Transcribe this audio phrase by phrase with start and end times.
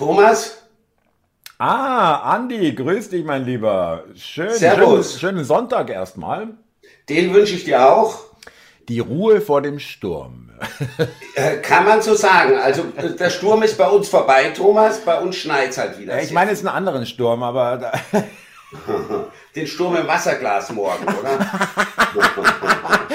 [0.00, 0.56] Thomas?
[1.58, 4.04] Ah, Andi, grüß dich, mein Lieber.
[4.16, 5.10] Schön, Servus.
[5.20, 6.54] Schönen, schönen Sonntag erstmal.
[7.10, 8.18] Den wünsche ich dir auch.
[8.88, 10.52] Die Ruhe vor dem Sturm.
[11.34, 12.56] Äh, kann man so sagen.
[12.58, 15.00] Also der Sturm ist bei uns vorbei, Thomas.
[15.00, 16.22] Bei uns schneit es halt wieder.
[16.22, 17.92] ich meine, es ist einen anderen Sturm, aber...
[19.54, 21.38] Den Sturm im Wasserglas morgen, oder?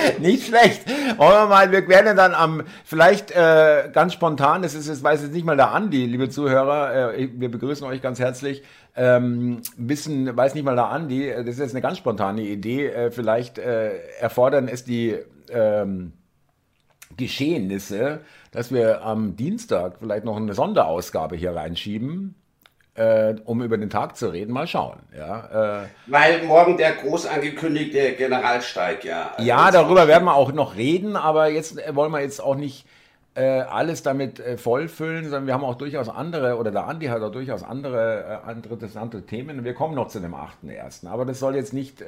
[0.20, 0.88] nicht schlecht.
[1.18, 5.22] Wollen wir mal, wir werden dann am, vielleicht äh, ganz spontan, das ist jetzt, weiß
[5.22, 8.64] jetzt nicht mal der Andi, liebe Zuhörer, äh, wir begrüßen euch ganz herzlich.
[8.96, 13.12] Ähm, wissen, weiß nicht mal der Andi, das ist jetzt eine ganz spontane Idee, äh,
[13.12, 15.18] vielleicht äh, erfordern es die
[15.50, 16.14] ähm,
[17.18, 22.36] Geschehnisse, dass wir am Dienstag vielleicht noch eine Sonderausgabe hier reinschieben
[22.96, 25.00] äh, um über den Tag zu reden, mal schauen.
[25.16, 29.32] Ja, äh, Weil morgen der groß angekündigte Generalstreik, ja.
[29.36, 32.56] Also ja, darüber werden wir auch noch reden, aber jetzt äh, wollen wir jetzt auch
[32.56, 32.88] nicht
[33.36, 37.22] äh, alles damit äh, vollfüllen, sondern wir haben auch durchaus andere, oder der Andi hat
[37.22, 39.66] auch durchaus andere, andere interessante Themen.
[39.66, 42.04] Wir kommen noch zu dem 8.1., aber das soll jetzt nicht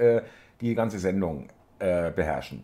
[0.62, 2.64] die ganze Sendung beherrschen.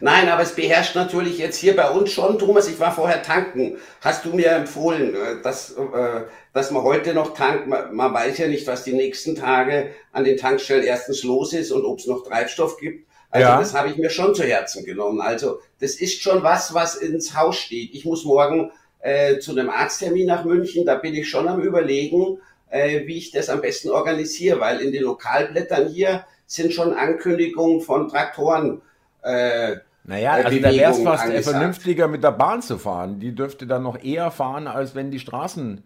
[0.00, 2.68] Nein, aber es beherrscht natürlich jetzt hier bei uns schon, Thomas.
[2.68, 3.76] Ich war vorher tanken.
[4.00, 7.68] Hast du mir empfohlen, äh, dass, äh, dass man heute noch tankt?
[7.68, 11.84] Man weiß ja nicht, was die nächsten Tage an den Tankstellen erstens los ist und
[11.84, 13.06] ob es noch Treibstoff gibt.
[13.30, 13.58] Also ja.
[13.58, 15.20] das habe ich mir schon zu Herzen genommen.
[15.20, 17.94] Also das ist schon was, was ins Haus steht.
[17.94, 20.84] Ich muss morgen äh, zu einem Arzttermin nach München.
[20.84, 22.38] Da bin ich schon am Überlegen,
[22.70, 27.80] äh, wie ich das am besten organisiere, weil in den Lokalblättern hier sind schon Ankündigungen
[27.80, 28.82] von Traktoren
[29.22, 31.56] äh, naja, also da wäre es fast angesagt.
[31.56, 33.20] vernünftiger, mit der Bahn zu fahren.
[33.20, 35.84] Die dürfte dann noch eher fahren, als wenn die Straßen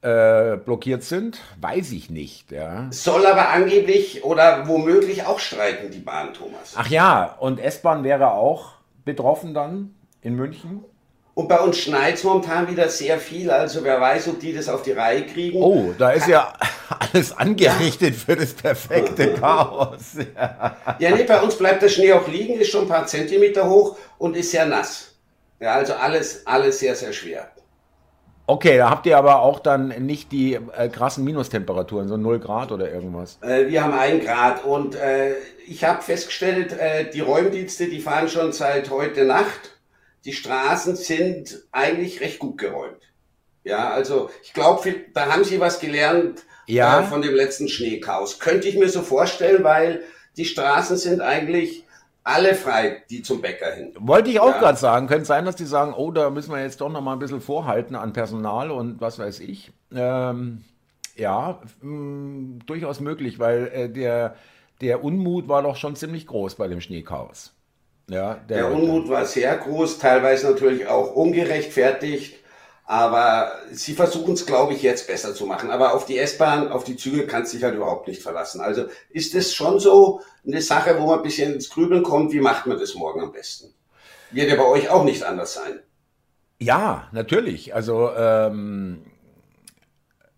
[0.00, 1.40] äh, blockiert sind.
[1.60, 2.50] Weiß ich nicht.
[2.52, 2.86] Ja.
[2.90, 6.74] Soll aber angeblich oder womöglich auch streiken, die Bahn, Thomas.
[6.76, 8.72] Ach ja, und S-Bahn wäre auch
[9.04, 10.84] betroffen dann in München?
[11.34, 14.68] Und bei uns schneit es momentan wieder sehr viel, also wer weiß, ob die das
[14.68, 15.60] auf die Reihe kriegen.
[15.60, 16.52] Oh, da ist ja
[17.00, 20.14] alles angerichtet für das perfekte Chaos.
[20.36, 20.76] Ja.
[21.00, 23.96] ja, nee, bei uns bleibt der Schnee auch liegen, ist schon ein paar Zentimeter hoch
[24.18, 25.12] und ist sehr nass.
[25.58, 27.48] Ja, also alles, alles sehr, sehr schwer.
[28.46, 32.70] Okay, da habt ihr aber auch dann nicht die äh, krassen Minustemperaturen, so 0 Grad
[32.70, 33.38] oder irgendwas.
[33.40, 35.32] Äh, wir haben 1 Grad und äh,
[35.66, 39.73] ich habe festgestellt, äh, die Räumdienste, die fahren schon seit heute Nacht
[40.24, 43.00] die Straßen sind eigentlich recht gut geräumt.
[43.62, 47.00] Ja, also ich glaube, da haben Sie was gelernt ja.
[47.00, 48.38] äh, von dem letzten Schneechaos.
[48.38, 50.02] Könnte ich mir so vorstellen, weil
[50.36, 51.84] die Straßen sind eigentlich
[52.24, 53.92] alle frei, die zum Bäcker hin.
[53.98, 54.58] Wollte ich auch ja.
[54.58, 55.06] gerade sagen.
[55.06, 57.40] Könnte sein, dass die sagen, oh, da müssen wir jetzt doch noch mal ein bisschen
[57.40, 59.72] vorhalten an Personal und was weiß ich.
[59.94, 60.64] Ähm,
[61.16, 64.36] ja, mh, mm, durchaus möglich, weil äh, der,
[64.80, 67.53] der Unmut war doch schon ziemlich groß bei dem Schneechaos.
[68.08, 72.36] Ja, der, der Unmut war sehr groß, teilweise natürlich auch ungerechtfertigt.
[72.86, 75.70] Aber sie versuchen es, glaube ich, jetzt besser zu machen.
[75.70, 78.60] Aber auf die S-Bahn, auf die Züge kannst du dich halt überhaupt nicht verlassen.
[78.60, 82.40] Also ist es schon so eine Sache, wo man ein bisschen ins Grübeln kommt, wie
[82.40, 83.72] macht man das morgen am besten?
[84.32, 85.80] Wird ja bei euch auch nicht anders sein.
[86.60, 87.74] Ja, natürlich.
[87.74, 89.06] Also ähm,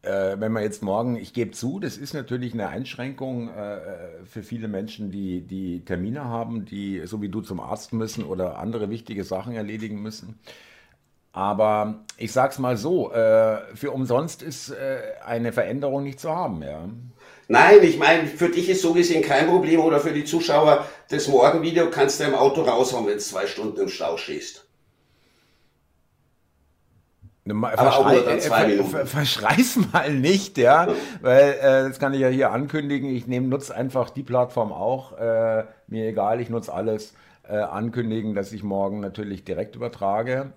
[0.07, 3.81] äh, wenn man jetzt morgen, ich gebe zu, das ist natürlich eine Einschränkung äh,
[4.25, 8.59] für viele Menschen, die, die Termine haben, die so wie du zum Arzt müssen oder
[8.59, 10.39] andere wichtige Sachen erledigen müssen.
[11.33, 16.63] Aber ich sag's mal so, äh, für umsonst ist äh, eine Veränderung nicht zu haben,
[16.63, 16.89] ja.
[17.49, 21.29] Nein, ich meine, für dich ist so gesehen kein Problem oder für die Zuschauer, das
[21.29, 24.66] Morgenvideo kannst du im Auto raushauen, wenn du zwei Stunden im Stau stehst.
[27.47, 30.89] Verschrei äh, ver verschrei's mal nicht, ja,
[31.21, 33.09] weil äh, das kann ich ja hier ankündigen.
[33.09, 35.17] Ich nehme nutze einfach die Plattform auch.
[35.19, 37.15] Äh, mir egal, ich nutze alles.
[37.49, 40.53] Äh, ankündigen, dass ich morgen natürlich direkt übertrage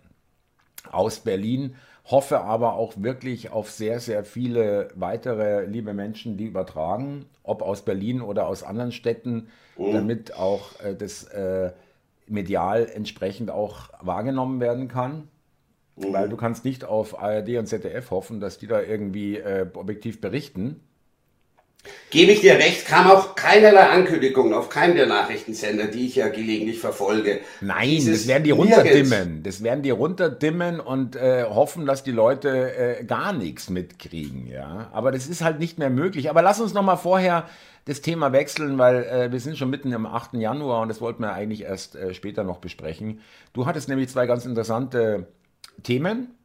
[0.92, 1.76] aus Berlin.
[2.06, 7.84] Hoffe aber auch wirklich auf sehr, sehr viele weitere liebe Menschen, die übertragen, ob aus
[7.84, 9.94] Berlin oder aus anderen Städten, mhm.
[9.94, 11.72] damit auch äh, das äh,
[12.26, 15.28] medial entsprechend auch wahrgenommen werden kann.
[16.00, 16.14] Mhm.
[16.14, 20.22] Weil du kannst nicht auf ARD und ZDF hoffen, dass die da irgendwie äh, objektiv
[20.22, 20.82] berichten.
[22.10, 26.28] Gebe ich dir recht, kam auch keinerlei Ankündigungen auf keinen der Nachrichtensender, die ich ja
[26.28, 27.40] gelegentlich verfolge.
[27.62, 29.44] Nein, Dieses das werden die runterdimmen.
[29.44, 34.48] Das werden die runterdimmen und äh, hoffen, dass die Leute äh, gar nichts mitkriegen.
[34.48, 36.30] Ja, aber das ist halt nicht mehr möglich.
[36.30, 37.48] Aber lass uns noch mal vorher
[37.86, 40.34] das Thema wechseln, weil äh, wir sind schon mitten im 8.
[40.34, 43.22] Januar und das wollten wir eigentlich erst äh, später noch besprechen.
[43.54, 45.28] Du hattest nämlich zwei ganz interessante
[45.84, 46.36] Themen?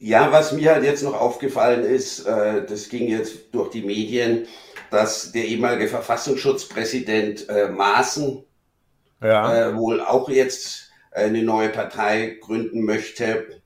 [0.00, 4.46] Ja, was mir halt jetzt noch aufgefallen ist, äh, das ging jetzt durch die Medien,
[4.90, 8.44] dass der ehemalige Verfassungsschutzpräsident äh, Maaßen
[9.22, 9.70] ja.
[9.70, 13.60] äh, wohl auch jetzt eine neue Partei gründen möchte.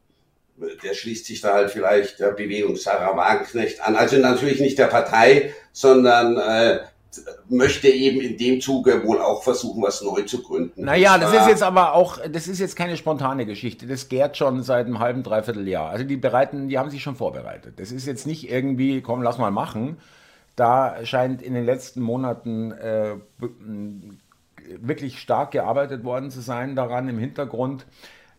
[0.82, 3.96] der schließt sich da halt vielleicht der Bewegung Sarah Wagenknecht an.
[3.96, 6.80] Also natürlich nicht der Partei, sondern äh,
[7.48, 10.84] möchte eben in dem Zuge wohl auch versuchen, was neu zu gründen.
[10.84, 13.86] Naja, das ist jetzt aber auch, das ist jetzt keine spontane Geschichte.
[13.86, 15.90] Das gärt schon seit einem halben, dreiviertel Jahr.
[15.90, 17.78] Also die bereiten, die haben sich schon vorbereitet.
[17.78, 19.98] Das ist jetzt nicht irgendwie, komm, lass mal machen.
[20.56, 23.14] Da scheint in den letzten Monaten äh,
[24.80, 27.86] wirklich stark gearbeitet worden zu sein daran im Hintergrund.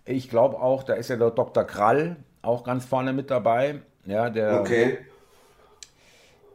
[0.06, 1.64] Ich glaube auch, da ist ja der Dr.
[1.64, 3.82] Krall auch ganz vorne mit dabei.
[4.06, 4.98] Ja, der, okay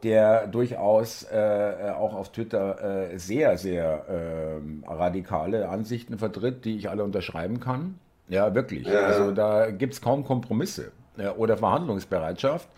[0.03, 6.89] der durchaus äh, auch auf Twitter äh, sehr, sehr äh, radikale Ansichten vertritt, die ich
[6.89, 7.99] alle unterschreiben kann.
[8.29, 8.87] Ja, wirklich.
[8.87, 9.01] Ja.
[9.01, 10.91] Also da gibt es kaum Kompromisse
[11.37, 12.69] oder Verhandlungsbereitschaft.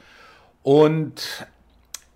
[0.64, 1.46] Und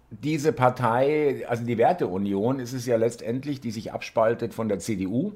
[0.09, 5.33] diese Partei, also die Werteunion, ist es ja letztendlich, die sich abspaltet von der CDU.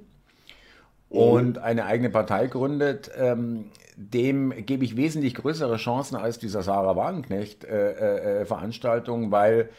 [1.09, 3.11] Und eine eigene Partei gründet.
[3.17, 3.65] Ähm,
[3.95, 9.69] dem gebe ich wesentlich größere Chancen als dieser Sarah Wagenknecht-Veranstaltung, äh, äh, weil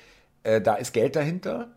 [0.43, 1.69] äh, da ist Geld dahinter.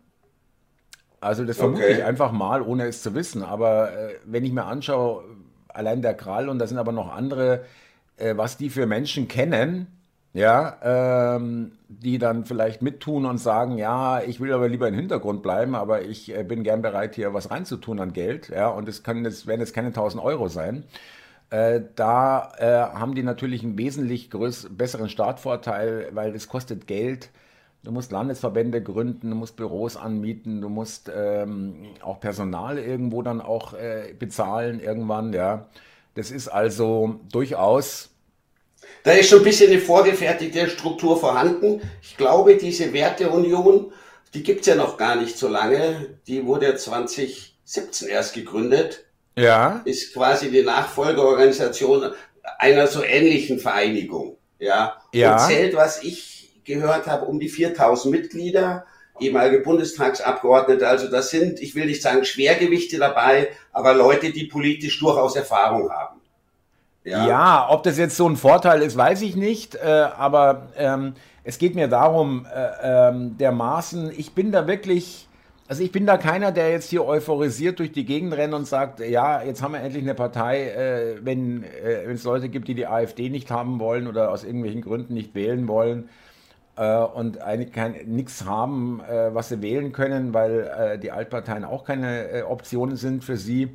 [1.20, 1.94] Also das vermute okay.
[1.94, 3.42] ich einfach mal, ohne es zu wissen.
[3.42, 5.24] Aber äh, wenn ich mir anschaue,
[5.68, 7.64] allein der Krall und da sind aber noch andere,
[8.18, 9.86] äh, was die für Menschen kennen,
[10.34, 15.42] ja, ähm, die dann vielleicht mittun und sagen, ja, ich will aber lieber im Hintergrund
[15.42, 19.02] bleiben, aber ich äh, bin gern bereit, hier was reinzutun an Geld, ja, und es
[19.04, 20.84] kann jetzt, werden jetzt keine 1000 Euro sein.
[21.50, 27.30] Äh, da äh, haben die natürlich einen wesentlich größ besseren Startvorteil, weil es kostet Geld.
[27.84, 33.40] Du musst Landesverbände gründen, du musst Büros anmieten, du musst ähm, auch Personal irgendwo dann
[33.42, 35.32] auch äh, bezahlen irgendwann.
[35.34, 35.68] Ja,
[36.14, 38.13] das ist also durchaus.
[39.02, 41.82] Da ist schon ein bisschen eine vorgefertigte Struktur vorhanden.
[42.02, 43.92] Ich glaube, diese Werteunion,
[44.32, 46.18] die gibt es ja noch gar nicht so lange.
[46.26, 49.04] Die wurde 2017 erst gegründet
[49.36, 49.82] ja.
[49.84, 52.12] ist quasi die Nachfolgeorganisation
[52.58, 54.36] einer so ähnlichen Vereinigung.
[54.58, 55.00] Ja.
[55.12, 55.32] ja.
[55.32, 58.86] Und zählt, was ich gehört habe, um die 4000 Mitglieder,
[59.20, 60.86] ehemalige Bundestagsabgeordnete.
[60.86, 65.90] Also das sind, ich will nicht sagen Schwergewichte dabei, aber Leute, die politisch durchaus Erfahrung
[65.90, 66.20] haben.
[67.04, 69.76] Ja, ja ob das jetzt so ein Vorteil ist, weiß ich nicht.
[69.76, 71.14] Äh, aber ähm,
[71.44, 75.28] es geht mir darum, äh, ähm, dermaßen, ich bin da wirklich
[75.66, 79.00] also ich bin da keiner, der jetzt hier euphorisiert durch die Gegend rennt und sagt,
[79.00, 82.86] ja, jetzt haben wir endlich eine Partei, äh, wenn äh, es Leute gibt, die die
[82.86, 86.10] AfD nicht haben wollen oder aus irgendwelchen Gründen nicht wählen wollen
[86.76, 91.84] äh, und eigentlich nichts haben, äh, was sie wählen können, weil äh, die Altparteien auch
[91.84, 93.70] keine äh, Optionen sind für sie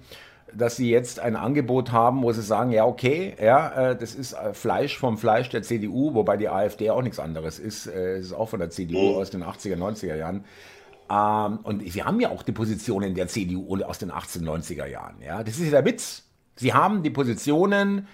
[0.54, 4.98] dass sie jetzt ein Angebot haben, wo sie sagen, ja, okay, ja, das ist Fleisch
[4.98, 7.88] vom Fleisch der CDU, wobei die AfD auch nichts anderes ist.
[7.88, 9.16] Es ist auch von der CDU mhm.
[9.18, 10.44] aus den 80er, 90er Jahren.
[11.10, 15.16] Ähm, und wir haben ja auch die Positionen der CDU aus den 1890er Jahren.
[15.22, 15.44] Ja?
[15.44, 16.24] Das ist ja der Witz.
[16.56, 18.08] Sie haben die Positionen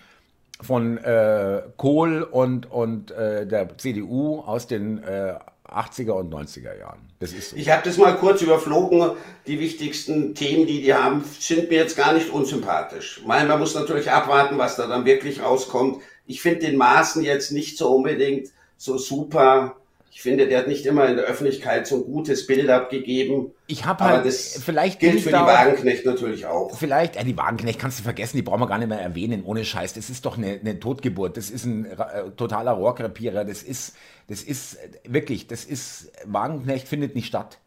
[0.61, 5.35] von äh, Kohl und, und äh, der CDU aus den äh,
[5.67, 6.99] 80er und 90er Jahren.
[7.19, 7.55] Das ist so.
[7.55, 9.11] Ich habe das mal kurz überflogen.
[9.47, 13.21] Die wichtigsten Themen, die die haben, sind mir jetzt gar nicht unsympathisch.
[13.25, 16.01] Man muss natürlich abwarten, was da dann wirklich rauskommt.
[16.25, 19.75] Ich finde den Maßen jetzt nicht so unbedingt so super
[20.15, 23.51] ich finde, der hat nicht immer in der Öffentlichkeit so ein gutes Bild abgegeben.
[23.67, 26.73] Ich habe halt, aber das vielleicht gilt für die Wagenknecht natürlich auch.
[26.73, 29.65] Vielleicht, ja, die Wagenknecht kannst du vergessen, die brauchen wir gar nicht mehr erwähnen, ohne
[29.65, 29.91] Scheiß.
[29.91, 31.35] Das ist doch eine, eine Totgeburt.
[31.35, 33.43] Das ist ein äh, totaler Rohrkrepierer.
[33.43, 33.97] Das ist,
[34.27, 34.77] das ist
[35.07, 37.59] wirklich, das ist, Wagenknecht findet nicht statt.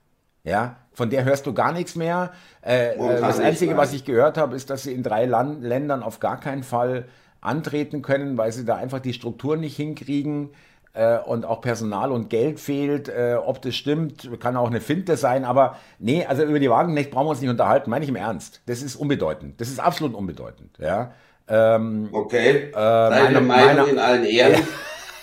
[0.44, 2.32] Ja, von der hörst du gar nichts mehr.
[2.64, 6.02] Äh, äh das Einzige, was ich gehört habe, ist, dass sie in drei Land Ländern
[6.02, 7.06] auf gar keinen Fall
[7.40, 10.50] antreten können, weil sie da einfach die Struktur nicht hinkriegen
[10.94, 13.08] äh, und auch Personal und Geld fehlt.
[13.08, 17.10] Äh, ob das stimmt, kann auch eine Finte sein, aber nee, also über die Wagenknecht
[17.10, 18.62] brauchen wir uns nicht unterhalten, meine ich im Ernst.
[18.66, 19.60] Das ist unbedeutend.
[19.60, 20.78] Das ist absolut unbedeutend.
[20.78, 21.12] Ja.
[21.46, 22.70] Ähm, okay.
[22.70, 24.62] Äh, Deine Meinung meine, in allen Ehren.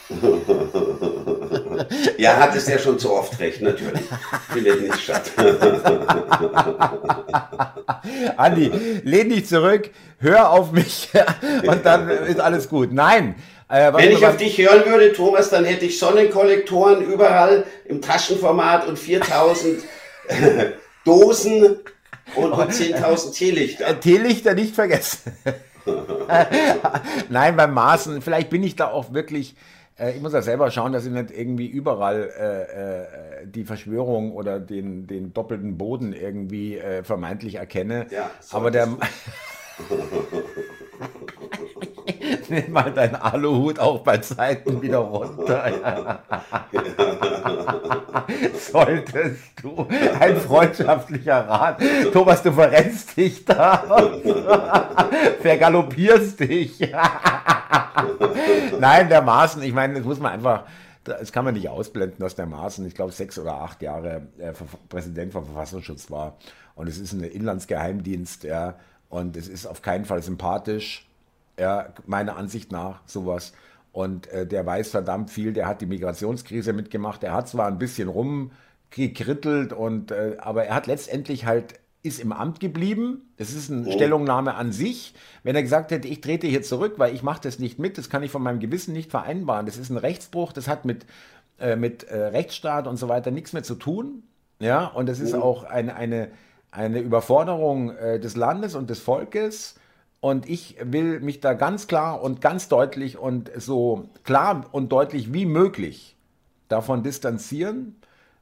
[2.18, 2.38] Ja.
[2.38, 4.02] hat es ja schon zu oft recht, natürlich.
[4.52, 5.30] Findet nicht statt.
[8.38, 8.72] Andi,
[9.04, 11.10] lehn dich zurück, hör auf mich
[11.68, 12.94] und dann ist alles gut.
[12.94, 13.36] Nein,
[13.68, 18.88] äh, Wenn ich auf dich hören würde, Thomas, dann hätte ich Sonnenkollektoren überall im Taschenformat
[18.88, 19.84] und 4000
[21.04, 21.80] Dosen
[22.36, 23.88] und, und 10.000 Teelichter.
[23.88, 25.34] Äh, Teelichter nicht vergessen.
[27.30, 29.56] Nein, beim Maßen, vielleicht bin ich da auch wirklich,
[29.98, 34.60] ich muss ja selber schauen, dass ich nicht irgendwie überall äh, äh, die Verschwörung oder
[34.60, 38.08] den, den doppelten Boden irgendwie äh, vermeintlich erkenne.
[38.12, 38.90] Ja, Aber der.
[42.50, 46.20] Nimm mal deinen Aluhut auch bei Zeiten wieder runter.
[48.72, 49.88] Solltest du
[50.20, 51.82] ein freundschaftlicher Rat.
[52.12, 53.84] Thomas, du verrennst dich da
[55.42, 56.92] vergaloppierst dich.
[58.80, 60.66] Nein, der Maßen, ich meine, das muss man einfach,
[61.04, 64.54] das kann man nicht ausblenden, dass der Maßen, ich glaube, sechs oder acht Jahre äh,
[64.90, 66.38] Präsident vom Verfassungsschutz war.
[66.76, 68.76] Und es ist ein Inlandsgeheimdienst, ja,
[69.10, 71.08] und es ist auf keinen Fall sympathisch,
[71.60, 73.54] ja, meiner Ansicht nach, sowas.
[73.92, 77.78] Und äh, der weiß verdammt viel, der hat die Migrationskrise mitgemacht, er hat zwar ein
[77.78, 83.34] bisschen rumgekrittelt, und, äh, aber er hat letztendlich halt ist im Amt geblieben.
[83.38, 83.92] Das ist eine oh.
[83.92, 85.16] Stellungnahme an sich.
[85.44, 88.10] Wenn er gesagt hätte, ich trete hier zurück, weil ich mache das nicht mit, das
[88.10, 89.66] kann ich von meinem Gewissen nicht vereinbaren.
[89.66, 91.06] Das ist ein Rechtsbruch, das hat mit,
[91.60, 94.24] äh, mit äh, Rechtsstaat und so weiter nichts mehr zu tun.
[94.60, 95.42] Ja, und das ist oh.
[95.42, 96.30] auch eine, eine,
[96.76, 99.76] eine Überforderung äh, des Landes und des Volkes.
[100.20, 105.34] Und ich will mich da ganz klar und ganz deutlich und so klar und deutlich
[105.34, 106.16] wie möglich
[106.68, 107.96] davon distanzieren.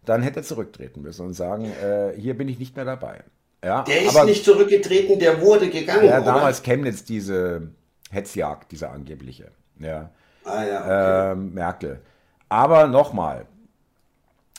[0.05, 3.23] Dann hätte er zurücktreten müssen und sagen, äh, hier bin ich nicht mehr dabei.
[3.63, 6.05] Ja, der ist aber, nicht zurückgetreten, der wurde gegangen.
[6.05, 6.65] Ja, damals oder?
[6.65, 7.69] Chemnitz diese
[8.11, 9.51] Hetzjagd, diese angebliche.
[9.79, 10.09] Ja.
[10.43, 11.31] Ah, ja okay.
[11.31, 12.01] ähm, Merkel.
[12.49, 13.45] Aber nochmal,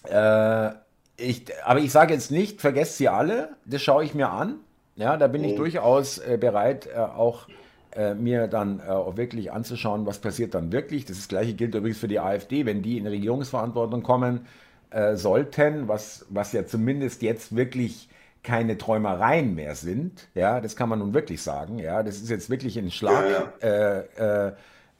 [0.05, 0.71] äh,
[1.17, 4.57] ich, aber ich sage jetzt nicht, vergesst sie alle, das schaue ich mir an.
[4.97, 5.49] Ja, da bin mhm.
[5.49, 7.49] ich durchaus äh, bereit, äh, auch
[7.97, 11.05] äh, mir dann äh, auch wirklich anzuschauen, was passiert dann wirklich.
[11.05, 14.47] Das, das gleiche gilt übrigens für die AfD, wenn die in Regierungsverantwortung kommen
[14.91, 18.09] äh, sollten, was, was ja zumindest jetzt wirklich
[18.43, 20.29] keine Träumereien mehr sind.
[20.35, 21.79] Ja, das kann man nun wirklich sagen.
[21.79, 23.25] Ja, das ist jetzt wirklich ein Schlag.
[23.63, 24.49] Ja, ja.
[24.49, 24.53] Äh,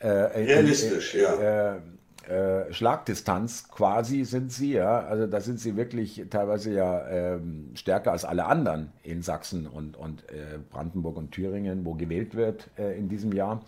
[0.07, 1.81] Realistisch, ja
[2.29, 5.01] äh, Schlagdistanz quasi sind sie, ja.
[5.01, 9.97] Also da sind sie wirklich teilweise ja ähm, stärker als alle anderen in Sachsen und,
[9.97, 13.63] und äh, Brandenburg und Thüringen, wo gewählt wird äh, in diesem Jahr.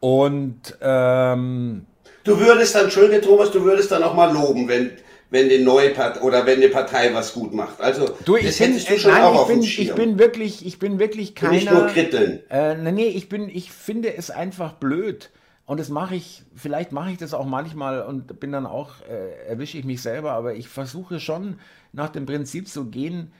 [0.00, 1.86] Und ähm,
[2.24, 4.90] du würdest dann, Entschuldige Thomas, du würdest dann auch mal loben, wenn
[5.30, 7.80] wenn die neue Partei oder wenn die Partei was gut macht.
[7.80, 11.00] Also du, ich bin, du schon nein, auch ich bin, ich bin wirklich, ich bin
[11.00, 11.52] wirklich keiner.
[11.52, 12.40] Nicht nur kritteln.
[12.50, 15.30] Äh, nee, ich bin, ich finde es einfach blöd
[15.66, 19.46] und das mache ich, vielleicht mache ich das auch manchmal und bin dann auch, äh,
[19.48, 21.58] erwische ich mich selber, aber ich versuche schon
[21.92, 23.32] nach dem Prinzip zu gehen,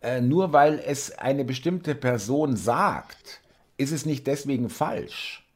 [0.00, 3.40] äh, nur weil es eine bestimmte Person sagt,
[3.76, 5.46] ist es nicht deswegen falsch.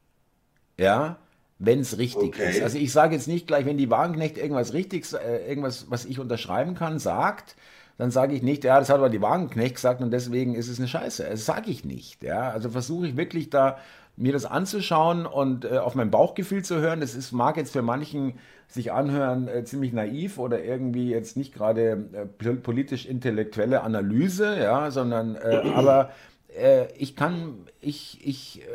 [0.77, 1.17] Ja,
[1.59, 2.51] wenn es richtig okay.
[2.51, 2.61] ist.
[2.61, 6.19] Also ich sage jetzt nicht gleich, wenn die Wagenknecht irgendwas richtig, äh, irgendwas, was ich
[6.19, 7.55] unterschreiben kann, sagt,
[7.97, 10.79] dann sage ich nicht, ja, das hat aber die Wagenknecht gesagt und deswegen ist es
[10.79, 11.27] eine Scheiße.
[11.29, 12.23] Das sage ich nicht.
[12.23, 13.77] Ja, also versuche ich wirklich da
[14.19, 16.99] mir das anzuschauen und äh, auf mein Bauchgefühl zu hören.
[16.99, 18.33] Das ist, mag jetzt für manchen
[18.67, 25.35] sich anhören äh, ziemlich naiv oder irgendwie jetzt nicht gerade äh, politisch-intellektuelle Analyse, ja, sondern
[25.35, 26.11] äh, aber
[26.53, 28.65] äh, ich kann, ich, ich äh,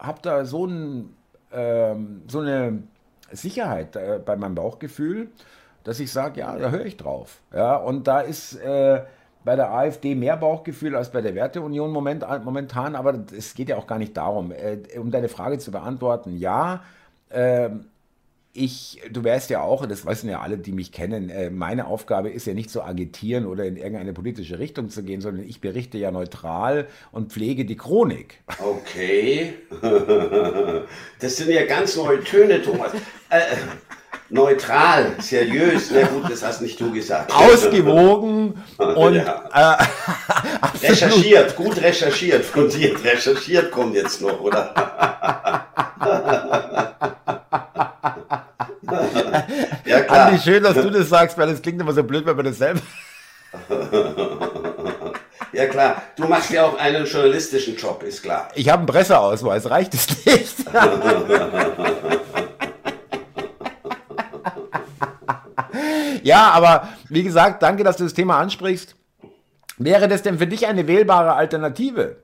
[0.00, 1.14] habe da so, ein,
[1.52, 2.82] ähm, so eine
[3.30, 5.28] Sicherheit bei meinem Bauchgefühl,
[5.82, 7.42] dass ich sage, ja, da höre ich drauf.
[7.52, 8.58] Ja, und da ist
[9.44, 13.76] bei der AfD mehr Bauchgefühl als bei der Werteunion moment, momentan, aber es geht ja
[13.76, 14.52] auch gar nicht darum.
[14.52, 16.82] Äh, um deine Frage zu beantworten, ja,
[17.28, 17.70] äh,
[18.56, 22.30] ich, du wärst ja auch, das wissen ja alle, die mich kennen, äh, meine Aufgabe
[22.30, 25.98] ist ja nicht zu agitieren oder in irgendeine politische Richtung zu gehen, sondern ich berichte
[25.98, 28.40] ja neutral und pflege die Chronik.
[28.58, 29.54] Okay.
[31.20, 32.92] Das sind ja ganz neue Töne, Thomas.
[34.30, 37.30] Neutral, seriös, na gut, das hast nicht du gesagt.
[37.32, 39.44] Ausgewogen und ja.
[39.52, 39.84] äh,
[40.86, 44.74] recherchiert, gut recherchiert, fundiert recherchiert kommt jetzt noch, oder?
[49.84, 50.26] ja, klar.
[50.26, 52.56] Andi, schön, dass du das sagst, weil das klingt immer so blöd, wenn man das
[52.56, 52.80] selber.
[55.52, 58.48] Ja klar, du machst ja auch einen journalistischen Job, ist klar.
[58.54, 60.56] Ich habe einen Presseausweis, reicht es nicht?
[66.24, 68.96] Ja, aber wie gesagt, danke, dass du das Thema ansprichst.
[69.76, 72.16] Wäre das denn für dich eine wählbare Alternative?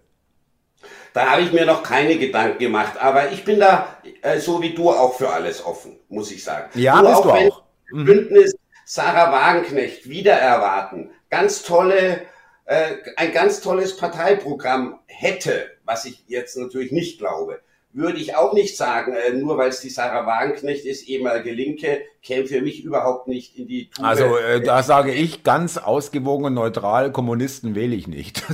[1.13, 4.75] Da habe ich mir noch keine Gedanken gemacht, aber ich bin da äh, so wie
[4.75, 6.71] du auch für alles offen, muss ich sagen.
[6.75, 7.63] Ja, Nur bist auch, du auch.
[7.93, 8.05] Mhm.
[8.07, 8.55] Bündnis
[8.85, 12.23] Sarah Wagenknecht wieder erwarten, ganz tolle,
[12.65, 17.61] äh, ein ganz tolles Parteiprogramm hätte, was ich jetzt natürlich nicht glaube
[17.93, 22.03] würde ich auch nicht sagen, äh, nur weil es die Sarah Wagenknecht ist, ehemalige Linke,
[22.23, 24.07] käme für mich überhaupt nicht in die Tube.
[24.07, 28.43] Also äh, da sage ich ganz ausgewogen und neutral, Kommunisten wähle ich nicht.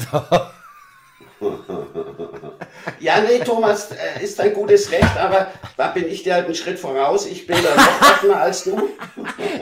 [3.01, 6.55] Ja, nee, Thomas, äh, ist ein gutes Recht, aber da bin ich dir halt einen
[6.55, 7.27] Schritt voraus.
[7.27, 8.89] Ich bin da noch offener als du.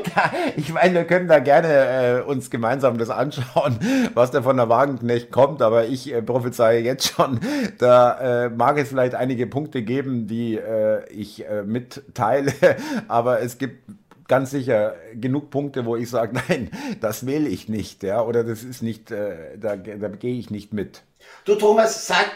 [0.56, 3.78] ich meine, wir können da gerne äh, uns gemeinsam das anschauen,
[4.14, 7.40] was da von der Wagenknecht kommt, aber ich äh, prophezeie jetzt schon,
[7.78, 12.52] da äh, mag es vielleicht einige Punkte geben, die äh, ich äh, mitteile,
[13.08, 13.78] aber es gibt
[14.28, 18.62] ganz sicher genug Punkte, wo ich sage, nein, das wähle ich nicht, ja, oder das
[18.62, 21.02] ist nicht, äh, da, da gehe ich nicht mit.
[21.44, 22.26] Du Thomas, sag,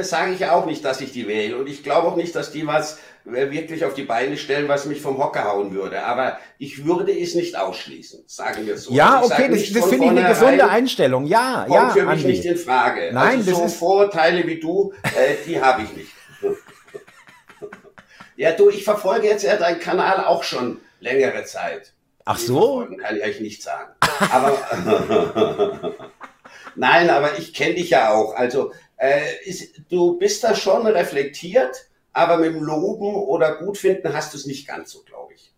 [0.00, 2.66] sage ich auch nicht, dass ich die wähle und ich glaube auch nicht, dass die
[2.66, 6.02] was äh, wirklich auf die Beine stellen, was mich vom Hocker hauen würde.
[6.02, 8.92] Aber ich würde es nicht ausschließen, sagen wir so.
[8.92, 11.26] Ja, also okay, das, das finde ich eine gesunde Einstellung.
[11.26, 11.90] Ja, kommt ja.
[11.90, 12.26] für mich Andi.
[12.26, 13.10] nicht in Frage.
[13.12, 16.10] Nein, also das so ist Vorurteile wie du, äh, die habe ich nicht.
[18.36, 21.92] ja, du, ich verfolge jetzt ja deinen Kanal auch schon längere Zeit.
[22.26, 22.86] Ach so?
[23.00, 23.92] Kann ich euch nicht sagen.
[24.32, 25.94] Aber
[26.76, 28.34] nein, aber ich kenne dich ja auch.
[28.34, 34.32] Also äh, ist, du bist da schon reflektiert, aber mit dem Loben oder Gutfinden hast
[34.32, 35.52] du es nicht ganz so, glaube ich.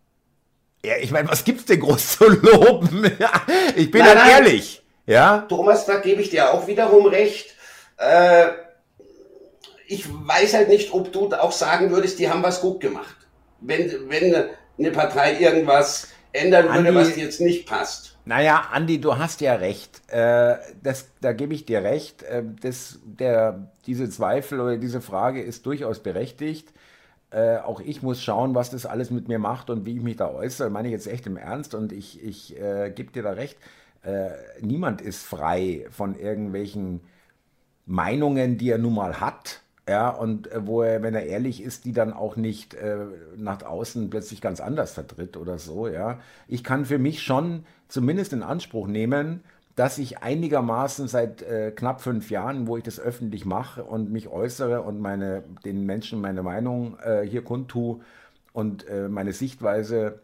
[0.85, 3.05] Ja, ich meine, was gibt's denn groß zu loben?
[3.75, 4.29] ich bin nein, dann nein.
[4.31, 4.83] ehrlich.
[5.05, 5.45] Ja?
[5.49, 7.55] Thomas, da gebe ich dir auch wiederum recht.
[7.97, 8.47] Äh,
[9.87, 13.15] ich weiß halt nicht, ob du auch sagen würdest, die haben was gut gemacht.
[13.61, 18.16] Wenn, wenn eine Partei irgendwas ändern würde, Andi, was dir jetzt nicht passt.
[18.27, 20.01] Naja, Andi, du hast ja recht.
[20.11, 22.23] Äh, das, da gebe ich dir recht.
[22.23, 26.73] Äh, das, der, diese Zweifel oder diese Frage ist durchaus berechtigt.
[27.29, 30.17] Äh, auch ich muss schauen, was das alles mit mir macht und wie ich mich
[30.17, 30.69] da äußere.
[30.69, 33.57] Meine ich jetzt echt im Ernst und ich, ich äh, gebe dir da recht.
[34.03, 36.99] Äh, niemand ist frei von irgendwelchen
[37.85, 41.85] Meinungen, die er nun mal hat ja, und äh, wo er, wenn er ehrlich ist,
[41.85, 42.97] die dann auch nicht äh,
[43.37, 46.19] nach außen plötzlich ganz anders vertritt oder so, ja.
[46.47, 49.43] Ich kann für mich schon zumindest in Anspruch nehmen,
[49.77, 54.27] dass ich einigermaßen seit äh, knapp fünf Jahren, wo ich das öffentlich mache und mich
[54.27, 57.99] äußere und meine, den Menschen meine Meinung äh, hier kundtue
[58.53, 60.19] und äh, meine Sichtweise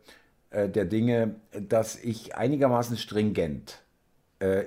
[0.50, 3.79] äh, der Dinge, dass ich einigermaßen stringent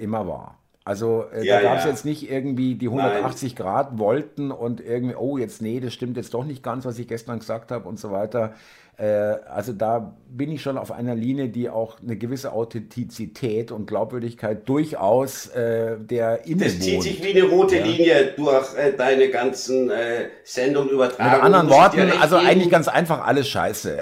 [0.01, 0.59] immer war.
[0.87, 1.91] Also äh, ja, da gab es ja.
[1.91, 3.67] jetzt nicht irgendwie die 180 Nein.
[3.67, 7.09] Grad wollten und irgendwie, oh, jetzt nee, das stimmt jetzt doch nicht ganz, was ich
[7.09, 8.55] gestern gesagt habe und so weiter.
[8.97, 13.87] Äh, also da bin ich schon auf einer Linie, die auch eine gewisse Authentizität und
[13.87, 16.67] Glaubwürdigkeit durchaus äh, der innewohnt.
[16.67, 17.85] Das zieht sich wie eine rote ja.
[17.85, 21.35] Linie durch äh, deine ganzen äh, Sendungen übertragen.
[21.35, 22.49] Mit anderen Worten, also geben.
[22.49, 23.99] eigentlich ganz einfach alles scheiße.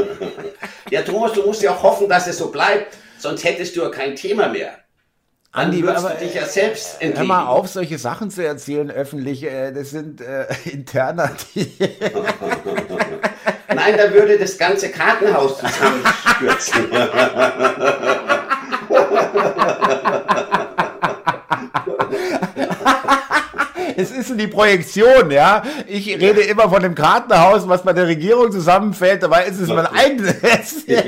[0.90, 3.88] ja, Thomas, du musst ja auch hoffen, dass es so bleibt, sonst hättest du ja
[3.88, 4.74] kein Thema mehr.
[5.58, 7.18] Andi, würdest aber, du dich ja selbst entledigen.
[7.18, 9.44] Hör mal auf, solche Sachen zu erzählen öffentlich.
[9.44, 11.32] Äh, das sind äh, interner.
[13.74, 16.86] Nein, da würde das ganze Kartenhaus zusammenstürzen.
[23.96, 25.62] es ist die Projektion, ja.
[25.86, 29.86] Ich rede immer von dem Kartenhaus, was bei der Regierung zusammenfällt, dabei ist es mein
[29.86, 30.86] eigenes.
[30.86, 31.02] Ja,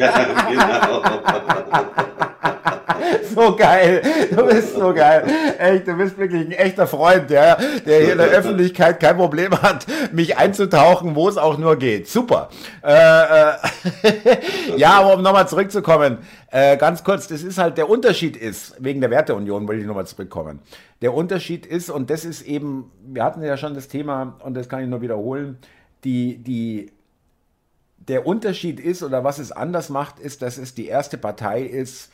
[0.48, 1.02] genau.
[3.34, 4.02] so geil.
[4.30, 5.24] Du bist so geil.
[5.58, 9.52] Echt, du bist wirklich ein echter Freund, ja, der hier in der Öffentlichkeit kein Problem
[9.62, 12.08] hat, mich einzutauchen, wo es auch nur geht.
[12.08, 12.48] Super.
[12.82, 13.56] Äh, äh,
[14.76, 16.18] ja, aber um nochmal zurückzukommen,
[16.50, 20.06] äh, ganz kurz, das ist halt, der Unterschied ist, wegen der Werteunion wollte ich nochmal
[20.06, 20.60] zurückkommen.
[21.02, 24.68] Der Unterschied ist, und das ist eben, wir hatten ja schon das Thema, und das
[24.68, 25.58] kann ich nur wiederholen,
[26.04, 26.92] die, die,
[27.98, 32.10] der Unterschied ist, oder was es anders macht, ist, dass es die erste Partei ist,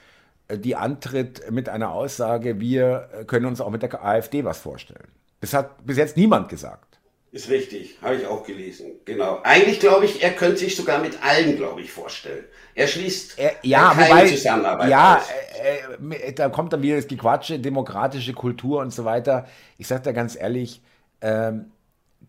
[0.51, 5.09] die antritt mit einer Aussage, wir können uns auch mit der AfD was vorstellen.
[5.41, 6.87] Das hat bis jetzt niemand gesagt.
[7.33, 8.93] Ist richtig, habe ich auch gelesen.
[9.05, 9.41] Genau.
[9.43, 12.45] Eigentlich glaube ich, er könnte sich sogar mit allen, glaube ich, vorstellen.
[12.75, 15.23] Er schließt er, ja, keine wobei, Zusammenarbeit Ja,
[15.63, 19.47] äh, äh, da kommt dann wieder das Gequatsche, demokratische Kultur und so weiter.
[19.77, 20.81] Ich sage da ganz ehrlich,
[21.21, 21.73] ähm,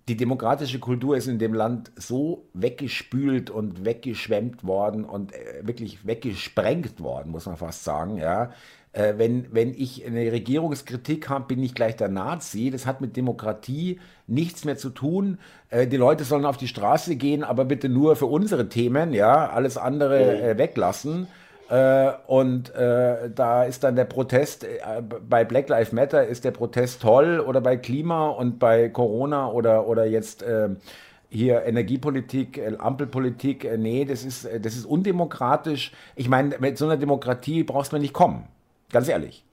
[0.07, 6.05] die demokratische Kultur ist in dem Land so weggespült und weggeschwemmt worden und äh, wirklich
[6.05, 8.51] weggesprengt worden, muss man fast sagen, ja.
[8.93, 12.71] Äh, wenn, wenn ich eine Regierungskritik habe, bin ich gleich der Nazi.
[12.71, 15.39] Das hat mit Demokratie nichts mehr zu tun.
[15.69, 19.49] Äh, die Leute sollen auf die Straße gehen, aber bitte nur für unsere Themen, ja,
[19.49, 21.27] alles andere weglassen.
[21.69, 26.51] Äh, und äh, da ist dann der Protest, äh, bei Black Lives Matter ist der
[26.51, 30.69] Protest toll oder bei Klima und bei Corona oder, oder jetzt äh,
[31.29, 35.91] hier Energiepolitik, äh, Ampelpolitik, äh, nee, das ist, das ist undemokratisch.
[36.15, 38.47] Ich meine, mit so einer Demokratie brauchst du nicht kommen.
[38.89, 39.43] Ganz ehrlich.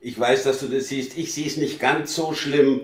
[0.00, 1.16] Ich weiß, dass du das siehst.
[1.16, 2.82] Ich sehe es nicht ganz so schlimm.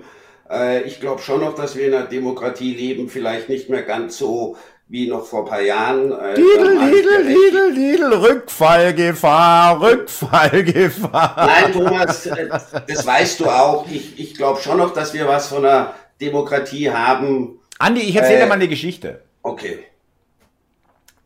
[0.85, 4.57] Ich glaube schon noch, dass wir in einer Demokratie leben, vielleicht nicht mehr ganz so
[4.93, 6.13] wie noch vor ein paar Jahren.
[6.13, 11.35] Äh, Lidl, Lidl, Lidl, Lidl, Rückfallgefahr, Rückfallgefahr.
[11.35, 12.47] Nein, Thomas, äh,
[12.87, 13.89] das weißt du auch.
[13.91, 17.59] Ich, ich glaube schon noch, dass wir was von einer Demokratie haben.
[17.79, 19.23] Andi, ich erzähle äh, dir mal eine Geschichte.
[19.43, 19.79] Okay.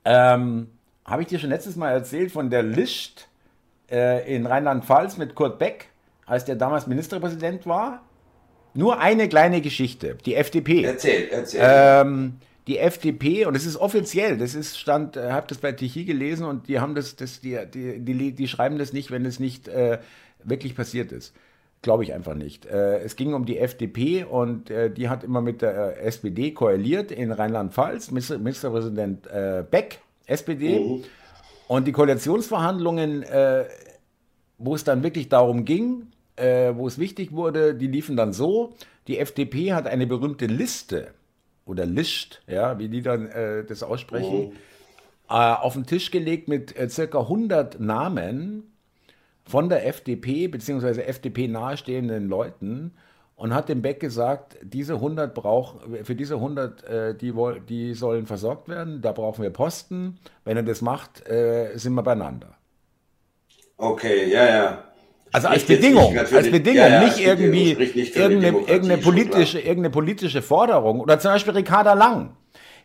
[0.05, 0.69] Ähm,
[1.05, 3.27] Habe ich dir schon letztes Mal erzählt von der List
[3.91, 5.89] äh, in Rheinland-Pfalz mit Kurt Beck,
[6.25, 8.05] als der damals Ministerpräsident war?
[8.75, 10.19] Nur eine kleine Geschichte.
[10.25, 10.85] Die FDP.
[10.85, 11.61] Erzähl, erzähl.
[11.65, 12.35] Ähm,
[12.67, 16.45] die FDP, und das ist offiziell, das ist stand, äh, habe das bei Tichy gelesen
[16.45, 19.69] und die haben das, das die, die, die, die schreiben das nicht, wenn es nicht
[19.69, 19.99] äh,
[20.43, 21.35] wirklich passiert ist.
[21.83, 22.67] Glaube ich einfach nicht.
[22.67, 26.51] Äh, es ging um die FDP und äh, die hat immer mit der äh, SPD
[26.51, 30.81] koaliert in Rheinland-Pfalz, Ministerpräsident äh, Beck, SPD.
[30.81, 31.05] Mhm.
[31.69, 33.25] Und die Koalitionsverhandlungen,
[34.57, 38.75] wo es dann wirklich darum ging, wo es wichtig wurde, die liefen dann so,
[39.09, 41.09] die FDP hat eine berühmte Liste
[41.67, 44.53] oder List, ja, wie die dann äh, das aussprechen,
[45.29, 45.33] oh.
[45.35, 48.73] äh, auf den Tisch gelegt mit äh, circa 100 Namen
[49.45, 51.03] von der FDP bzw.
[51.03, 52.93] FDP nahestehenden Leuten
[53.37, 57.35] und hat dem Beck gesagt, diese 100 brauch, für diese 100, äh, die,
[57.69, 60.19] die sollen versorgt werden, da brauchen wir Posten.
[60.45, 62.57] Wenn er das macht, äh, sind wir beieinander.
[63.77, 64.85] Okay, ja, ja.
[65.33, 70.41] Also als Bedingung, als Bedingung, ja, ja, nicht irgendwie nicht irgendeine, irgendeine, politische, irgendeine politische
[70.41, 71.01] Forderung.
[71.01, 72.37] Oder zum Beispiel Ricarda Lang.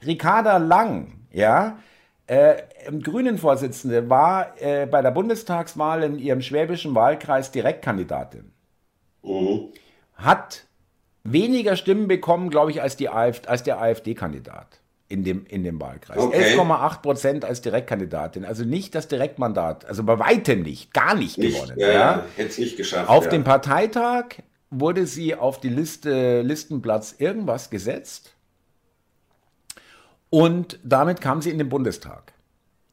[0.06, 1.80] Ricarda Lang, ja,
[2.28, 2.56] äh,
[2.90, 8.52] Grünen-Vorsitzende, war äh, bei der Bundestagswahl in ihrem schwäbischen Wahlkreis Direktkandidatin.
[9.24, 9.70] Mhm.
[10.16, 10.66] Hat
[11.24, 14.81] weniger Stimmen bekommen, glaube ich, als, die AfD, als der AfD-Kandidat
[15.12, 16.17] in dem, in dem Wahlkreis.
[16.17, 16.56] Okay.
[16.56, 18.45] 11,8 Prozent als Direktkandidatin.
[18.45, 21.78] Also nicht das Direktmandat, also bei weitem nicht, gar nicht, nicht gewonnen.
[21.78, 22.26] Ja, ja.
[22.38, 23.10] hätte es nicht geschafft.
[23.10, 23.32] Auf ja.
[23.32, 24.38] dem Parteitag
[24.69, 28.34] wurde sie auf die Liste, Listenplatz irgendwas gesetzt
[30.30, 32.34] und damit kam sie in den Bundestag.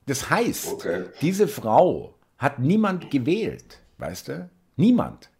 [0.07, 1.05] Das heißt, okay.
[1.21, 4.51] diese Frau hat niemand gewählt, weißt du?
[4.77, 5.31] Niemand.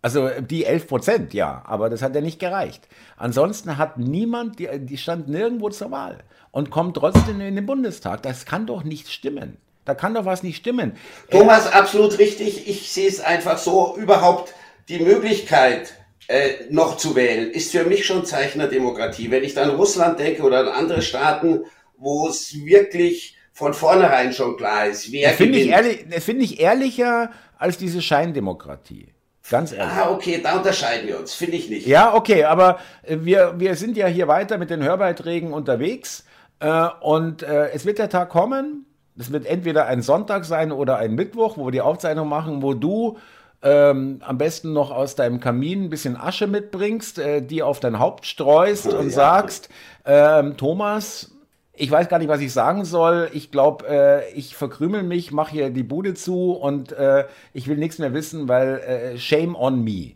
[0.00, 2.86] Also die 11 Prozent, ja, aber das hat ja nicht gereicht.
[3.16, 6.18] Ansonsten hat niemand, die, die stand nirgendwo zur Wahl
[6.52, 8.22] und kommt trotzdem in den Bundestag.
[8.22, 9.56] Das kann doch nicht stimmen.
[9.84, 10.92] Da kann doch was nicht stimmen.
[11.30, 12.68] Thomas, äh, absolut richtig.
[12.68, 14.54] Ich sehe es einfach so, überhaupt
[14.88, 15.94] die Möglichkeit,
[16.28, 19.30] äh, noch zu wählen, ist für mich schon Zeichen der Demokratie.
[19.30, 21.64] Wenn ich dann Russland denke oder an andere Staaten,
[21.96, 26.60] wo es wirklich von vornherein schon klar ist, wer das finde ich, ehrlich, find ich
[26.60, 29.08] ehrlicher als diese Scheindemokratie.
[29.50, 29.92] Ganz ehrlich.
[29.92, 31.86] Ah, okay, da unterscheiden wir uns, finde ich nicht.
[31.86, 36.24] Ja, okay, aber äh, wir, wir sind ja hier weiter mit den Hörbeiträgen unterwegs
[36.60, 38.86] äh, und äh, es wird der Tag kommen,
[39.18, 42.74] es wird entweder ein Sonntag sein oder ein Mittwoch, wo wir die Aufzeichnung machen, wo
[42.74, 43.18] du
[43.62, 47.98] ähm, am besten noch aus deinem Kamin ein bisschen Asche mitbringst, äh, die auf dein
[47.98, 49.10] Haupt streust oh, und ja.
[49.12, 49.68] sagst,
[50.04, 51.30] ähm, Thomas,
[51.78, 53.30] ich weiß gar nicht, was ich sagen soll.
[53.32, 57.76] Ich glaube, äh, ich verkrümel mich, mache hier die Bude zu und äh, ich will
[57.76, 60.12] nichts mehr wissen, weil äh, shame on me.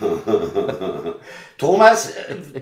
[1.58, 2.12] Thomas,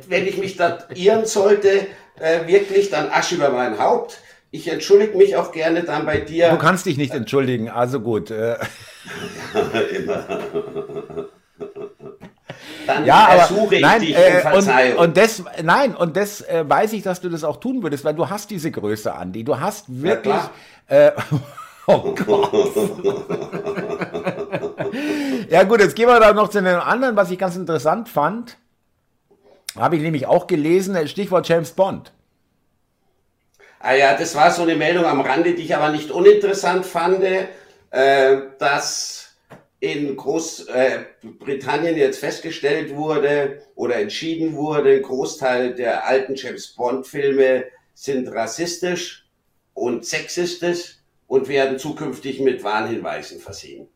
[0.08, 1.86] wenn ich mich da irren sollte,
[2.18, 4.18] äh, wirklich dann Asche über mein Haupt.
[4.50, 6.50] Ich entschuldige mich auch gerne dann bei dir.
[6.50, 8.30] Du kannst dich nicht entschuldigen, also gut.
[8.30, 8.56] Äh.
[9.96, 10.26] immer
[12.94, 14.98] dann ja, aber, ich nein, dich um Verzeihung.
[14.98, 18.04] Und, und das, nein, und das äh, weiß ich, dass du das auch tun würdest,
[18.04, 19.44] weil du hast diese Größe, Andi.
[19.44, 20.34] Du hast wirklich.
[20.88, 21.12] Ja, äh,
[21.86, 22.52] oh Gott.
[25.50, 28.56] ja, gut, jetzt gehen wir da noch zu einem anderen, was ich ganz interessant fand.
[29.78, 32.12] Habe ich nämlich auch gelesen, Stichwort James Bond.
[33.80, 37.22] Ah ja, das war so eine Meldung am Rande, die ich aber nicht uninteressant fand,
[37.22, 39.21] äh, dass
[39.82, 47.64] in Großbritannien äh, jetzt festgestellt wurde oder entschieden wurde, ein Großteil der alten James Bond-Filme
[47.92, 49.26] sind rassistisch
[49.74, 53.88] und sexistisch und werden zukünftig mit Warnhinweisen versehen.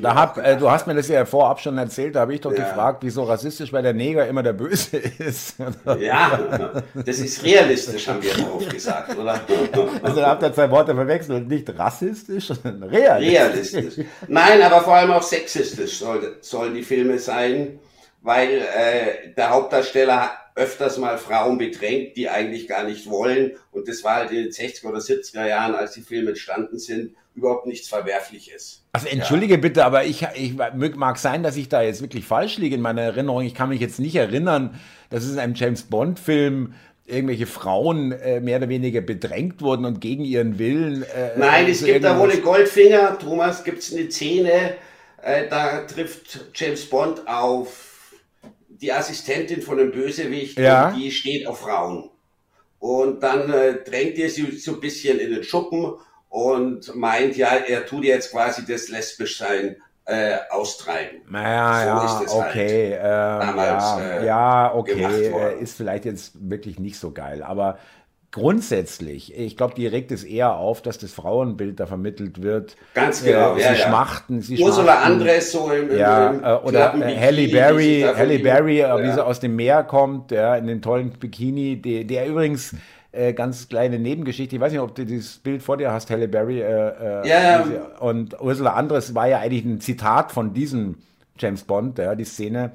[0.00, 2.52] Da hab, äh, du hast mir das ja vorab schon erzählt, da habe ich doch
[2.52, 2.64] ja.
[2.64, 5.54] gefragt, wieso rassistisch, weil der Neger immer der Böse ist.
[6.00, 9.40] ja, das ist realistisch, haben wir darauf gesagt, oder?
[10.02, 13.74] Also da habt ihr zwei Worte verwechselt, nicht rassistisch, sondern realistisch.
[13.74, 14.06] Realistisch.
[14.26, 17.78] Nein, aber vor allem auch sexistisch soll, sollen die Filme sein,
[18.22, 23.52] weil äh, der Hauptdarsteller öfters mal Frauen bedrängt, die eigentlich gar nicht wollen.
[23.70, 27.14] Und das war halt in den 60er oder 70er Jahren, als die Filme entstanden sind,
[27.38, 28.84] überhaupt nichts Verwerfliches.
[28.92, 29.60] Also entschuldige ja.
[29.60, 33.02] bitte, aber ich, ich mag sein, dass ich da jetzt wirklich falsch liege in meiner
[33.02, 33.42] Erinnerung.
[33.42, 34.78] Ich kann mich jetzt nicht erinnern,
[35.10, 36.74] dass es in einem James Bond-Film
[37.06, 41.02] irgendwelche Frauen äh, mehr oder weniger bedrängt wurden und gegen ihren Willen.
[41.04, 44.74] Äh, Nein, es gibt da wohl einen Goldfinger, Thomas, gibt es eine Szene,
[45.22, 48.12] äh, da trifft James Bond auf
[48.68, 50.92] die Assistentin von einem Bösewicht ja.
[50.92, 52.10] die steht auf Frauen.
[52.78, 55.94] Und dann äh, drängt ihr sie so ein bisschen in den Schuppen
[56.28, 61.20] und meint, ja, er tut jetzt quasi das Lesbischsein äh, austreiben.
[61.28, 62.98] Naja, so ja, okay.
[63.00, 65.32] Halt äh, damals, ja, äh, ja, okay.
[65.60, 67.78] Ist vielleicht jetzt wirklich nicht so geil, aber
[68.30, 72.76] grundsätzlich, ich glaube, die regt es eher auf, dass das Frauenbild da vermittelt wird.
[72.94, 73.56] Ganz genau.
[73.56, 75.12] Äh, sie ja, schmachten, sie Ursula schmachten.
[75.12, 78.38] Andres so im, im ja, im äh, oder äh, Bikini, Halle Berry, Halle.
[78.38, 79.02] Berry, äh, Ja.
[79.02, 82.74] wie sie aus dem Meer kommt, ja, in den tollen Bikini, der, der übrigens
[83.18, 86.28] äh, ganz kleine Nebengeschichte, ich weiß nicht, ob du dieses Bild vor dir hast, Halle
[86.28, 87.64] Berry, äh, äh, Ja,
[87.98, 90.96] und Ursula Andres war ja eigentlich ein Zitat von diesem
[91.38, 92.72] James Bond, ja, die Szene,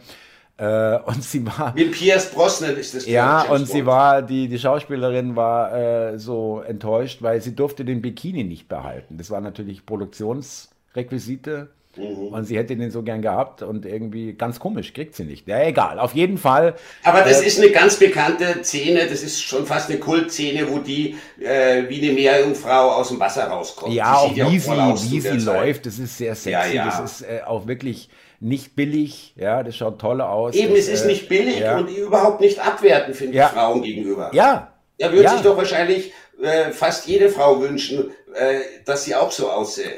[0.58, 3.06] äh, und sie war, Mit Pierce Brosnan ist das.
[3.08, 8.02] ja, und sie war, die, die Schauspielerin war äh, so enttäuscht, weil sie durfte den
[8.02, 9.18] Bikini nicht behalten.
[9.18, 12.34] Das war natürlich Produktionsrequisite Mhm.
[12.34, 15.48] und sie hätte den so gern gehabt und irgendwie ganz komisch, kriegt sie nicht.
[15.48, 16.76] Ja, egal, auf jeden Fall.
[17.04, 20.80] Aber das Äh, ist eine ganz bekannte Szene, das ist schon fast eine Kultszene, wo
[20.80, 23.94] die äh, wie eine Meerjungfrau aus dem Wasser rauskommt.
[23.94, 26.86] Ja, auch ja wie sie, wie sie läuft, das ist sehr sexy, Ja, ja.
[26.86, 30.54] das ist äh, auch wirklich nicht billig, ja, das schaut toll aus.
[30.56, 34.32] Eben, das, es ist äh, nicht billig und überhaupt nicht abwertend, finde ich, Frauen gegenüber.
[34.34, 39.32] Ja, Da würde sich doch wahrscheinlich äh, fast jede Frau wünschen, äh, dass sie auch
[39.32, 39.94] so aussähe.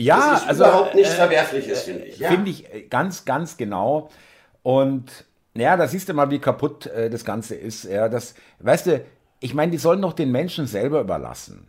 [0.00, 2.18] Ja, das ist also überhaupt nichts äh, Verwerfliches, finde ich.
[2.18, 2.30] Ja.
[2.30, 4.10] Finde ich äh, ganz, ganz genau.
[4.62, 7.84] Und ja, da siehst du mal, wie kaputt äh, das Ganze ist.
[7.84, 9.04] Ja, das, weißt du,
[9.40, 11.68] ich meine, die sollen doch den Menschen selber überlassen,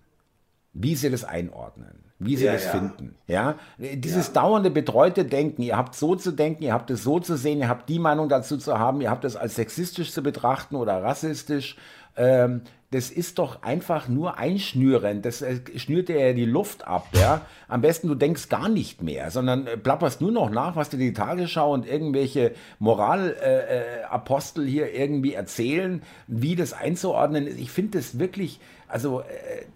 [0.74, 2.72] wie sie das einordnen, wie sie Ja, das ja.
[2.72, 3.16] finden.
[3.26, 7.36] Ja, dieses dauernde betreute Denken, ihr habt so zu denken, ihr habt es so zu
[7.36, 10.76] sehen, ihr habt die Meinung dazu zu haben, ihr habt es als sexistisch zu betrachten
[10.76, 11.76] oder rassistisch.
[12.20, 15.24] Ähm, das ist doch einfach nur einschnürend.
[15.24, 17.08] Das äh, schnürt dir ja die Luft ab.
[17.14, 17.42] Ja?
[17.68, 20.98] Am besten, du denkst gar nicht mehr, sondern äh, plapperst nur noch nach, was dir
[20.98, 27.60] die Tagesschau und irgendwelche Moralapostel äh, Apostel hier irgendwie erzählen, wie das einzuordnen ist.
[27.60, 29.24] Ich finde das wirklich, also äh,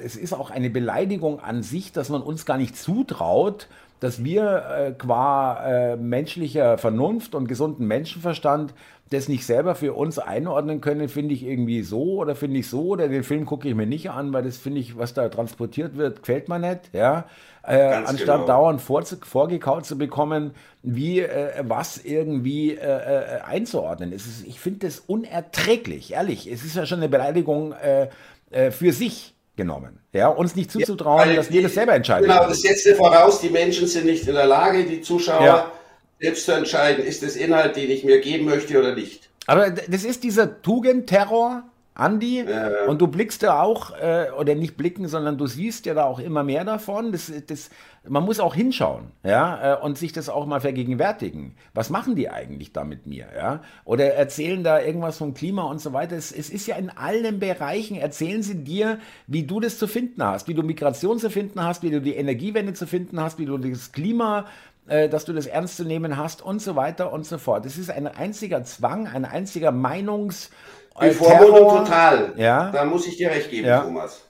[0.04, 3.68] es ist auch eine Beleidigung an sich, dass man uns gar nicht zutraut,
[4.04, 8.74] dass wir äh, qua äh, menschlicher Vernunft und gesunden Menschenverstand
[9.10, 12.88] das nicht selber für uns einordnen können, finde ich irgendwie so oder finde ich so
[12.88, 15.96] oder den Film gucke ich mir nicht an, weil das finde ich, was da transportiert
[15.98, 17.26] wird, gefällt mir nicht, ja.
[17.66, 18.48] Äh, anstatt genau.
[18.48, 24.26] dauernd vorzu- vorgekaut zu bekommen, wie äh, was irgendwie äh, äh, einzuordnen ist.
[24.26, 26.52] Es ist- Ich finde das unerträglich, ehrlich.
[26.52, 28.10] Es ist ja schon eine Beleidigung äh,
[28.52, 30.00] äh, für sich genommen.
[30.14, 32.28] Ja, uns nicht zuzutrauen, Weil dass wir das selber entscheiden.
[32.28, 35.72] Genau, das setzt ja voraus, die Menschen sind nicht in der Lage, die Zuschauer Ja.
[36.20, 39.30] selbst zu entscheiden, ist das Inhalt, den ich mir geben möchte oder nicht.
[39.46, 41.64] Aber das ist dieser Tugendterror,
[41.96, 42.44] Andi,
[42.88, 46.20] und du blickst da auch, äh, oder nicht blicken, sondern du siehst ja da auch
[46.20, 47.12] immer mehr davon.
[47.12, 47.70] Das, das,
[48.08, 51.56] man muss auch hinschauen, ja, äh, und sich das auch mal vergegenwärtigen.
[51.74, 53.62] Was machen die eigentlich da mit mir, ja?
[53.86, 56.16] Oder erzählen da irgendwas vom Klima und so weiter.
[56.16, 60.24] Es, es ist ja in allen Bereichen, erzählen sie dir, wie du das zu finden
[60.24, 63.46] hast, wie du Migration zu finden hast, wie du die Energiewende zu finden hast, wie
[63.46, 64.46] du das Klima
[64.88, 67.66] äh, dass du das ernst zu nehmen hast und so weiter und so fort.
[67.66, 71.84] Es ist ein einziger Zwang, ein einziger Meinungs- äh, Bevormundung Terror.
[71.86, 72.34] total.
[72.38, 72.72] Ja.
[72.72, 73.82] Da muss ich dir recht geben, Ja.
[73.82, 74.30] Thomas.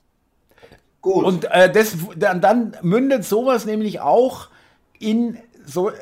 [1.02, 1.26] Gut.
[1.26, 4.48] Und äh, das, dann, dann mündet sowas nämlich auch
[5.00, 5.94] in so, äh,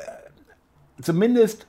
[1.00, 1.66] zumindest,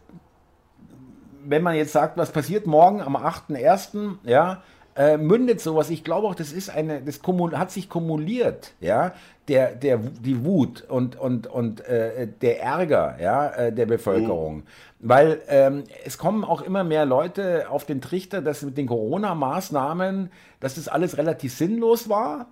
[1.43, 4.62] wenn man jetzt sagt, was passiert morgen am 8.1., ja,
[4.95, 5.89] äh, mündet sowas.
[5.89, 7.19] Ich glaube auch, das ist eine, das
[7.53, 9.13] hat sich kumuliert, ja,
[9.47, 14.63] der, der, die Wut und, und, und äh, der Ärger, ja, äh, der Bevölkerung.
[14.99, 20.32] Weil ähm, es kommen auch immer mehr Leute auf den Trichter, dass mit den Corona-Maßnahmen,
[20.60, 22.47] dass das alles relativ sinnlos war,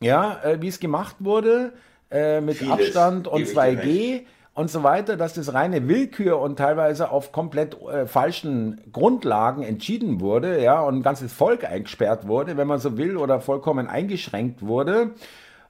[0.00, 1.72] ja, äh, wie es gemacht wurde,
[2.10, 4.24] äh, mit Vieles, Abstand und gebe ich dir 2G
[4.58, 10.20] und so weiter, dass das reine Willkür und teilweise auf komplett äh, falschen Grundlagen entschieden
[10.20, 14.66] wurde, ja, und ein ganzes Volk eingesperrt wurde, wenn man so will, oder vollkommen eingeschränkt
[14.66, 15.12] wurde.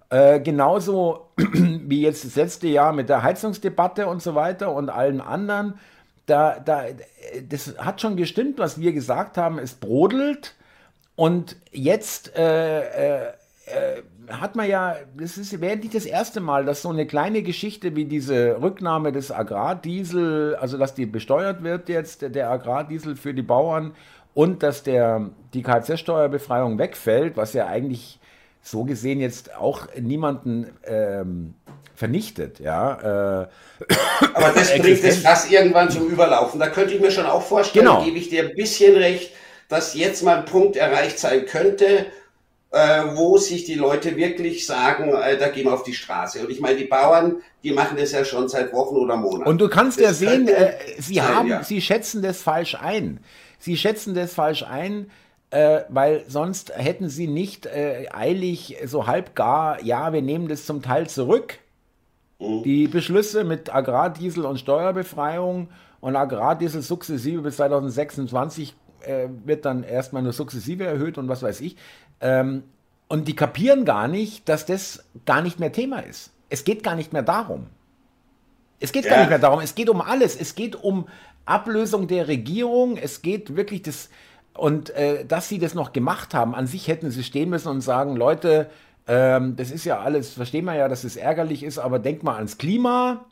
[0.09, 5.20] Äh, genauso wie jetzt das letzte Jahr mit der Heizungsdebatte und so weiter und allen
[5.20, 5.74] anderen.
[6.24, 6.85] Da, da,
[7.46, 9.59] das hat schon gestimmt, was wir gesagt haben.
[9.59, 10.55] Es brodelt.
[11.14, 13.33] Und jetzt äh,
[13.68, 14.02] äh,
[14.33, 17.96] hat man ja, das ist, wäre nicht das erste Mal, dass so eine kleine Geschichte
[17.96, 23.42] wie diese Rücknahme des Agrardiesel, also dass die besteuert wird jetzt, der- Agrardiesel für die
[23.42, 23.94] Bauern
[24.35, 28.18] und dass der, die Kfz-Steuerbefreiung wegfällt, was ja eigentlich
[28.62, 31.54] so gesehen jetzt auch niemanden ähm,
[31.94, 33.42] vernichtet, ja.
[33.44, 33.48] Äh,
[34.35, 36.61] Aber das bringt das Fass irgendwann zum Überlaufen.
[36.61, 38.04] Da könnte ich mir schon auch vorstellen, Genau.
[38.04, 39.33] gebe ich dir ein bisschen recht,
[39.68, 42.07] dass jetzt mal ein Punkt erreicht sein könnte,
[42.70, 46.40] äh, wo sich die Leute wirklich sagen, äh, da gehen wir auf die Straße.
[46.40, 49.48] Und ich meine, die Bauern, die machen das ja schon seit Wochen oder Monaten.
[49.48, 51.62] Und du kannst Das ja sehen, äh, sie sein, haben, ja.
[51.62, 53.20] sie schätzen das falsch ein.
[53.59, 55.11] Sie schätzen das falsch ein,
[55.50, 60.83] äh, weil sonst hätten sie nicht äh, eilig so halbgar, ja, wir nehmen das zum
[60.83, 61.59] Teil zurück.
[62.38, 62.62] Mhm.
[62.64, 65.68] Die Beschlüsse mit Agrardiesel und Steuerbefreiung
[66.00, 71.61] und Agrardiesel sukzessive bis 2026 äh, wird dann erstmal nur sukzessive erhöht und was weiß
[71.62, 71.76] ich.
[72.20, 72.64] Ähm,
[73.09, 76.31] und die kapieren gar nicht, dass das gar nicht mehr Thema ist.
[76.50, 77.66] Es geht gar nicht mehr darum.
[78.81, 79.11] Es geht ja.
[79.11, 79.61] gar nicht mehr darum.
[79.61, 80.37] Es geht um alles.
[80.37, 81.09] Es geht um
[81.44, 82.96] Ablösung der Regierung.
[82.96, 84.11] Es geht wirklich das.
[84.54, 87.81] Und äh, dass sie das noch gemacht haben, an sich hätten sie stehen müssen und
[87.81, 88.68] sagen, Leute,
[89.07, 92.35] ähm, das ist ja alles, verstehen wir ja, dass es ärgerlich ist, aber denkt mal
[92.37, 93.24] ans Klima.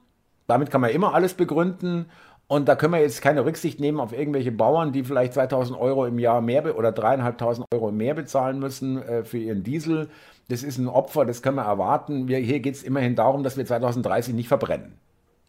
[0.46, 2.06] Damit kann man immer alles begründen.
[2.48, 6.06] Und da können wir jetzt keine Rücksicht nehmen auf irgendwelche Bauern, die vielleicht 2000 Euro
[6.06, 10.08] im Jahr mehr oder dreieinhalbtausend Euro mehr bezahlen müssen äh, für ihren Diesel.
[10.48, 12.28] Das ist ein Opfer, das können wir erwarten.
[12.28, 14.96] Wir, hier geht es immerhin darum, dass wir 2030 nicht verbrennen.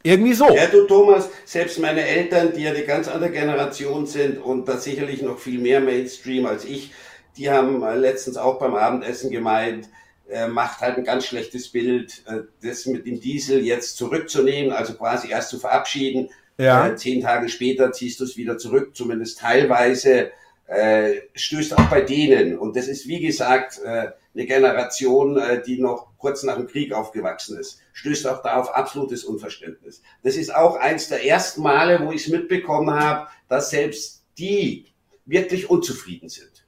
[0.02, 0.50] Irgendwie so.
[0.50, 4.78] Ja, du Thomas, selbst meine Eltern, die ja eine ganz andere Generation sind und da
[4.78, 6.92] sicherlich noch viel mehr Mainstream als ich,
[7.38, 9.88] die haben äh, letztens auch beim Abendessen gemeint,
[10.30, 14.94] äh, macht halt ein ganz schlechtes Bild, äh, das mit dem Diesel jetzt zurückzunehmen, also
[14.94, 16.88] quasi erst zu verabschieden ja.
[16.88, 20.32] Äh, zehn Tage später ziehst du es wieder zurück, zumindest teilweise.
[20.68, 22.58] Äh, stößt auch bei denen.
[22.58, 26.94] Und das ist, wie gesagt, äh, eine Generation, äh, die noch kurz nach dem Krieg
[26.94, 27.80] aufgewachsen ist.
[27.94, 30.02] Stößt auch da auf absolutes Unverständnis.
[30.24, 34.88] Das ist auch eins der ersten Male, wo ich es mitbekommen habe, dass selbst die
[35.26, 36.66] wirklich unzufrieden sind.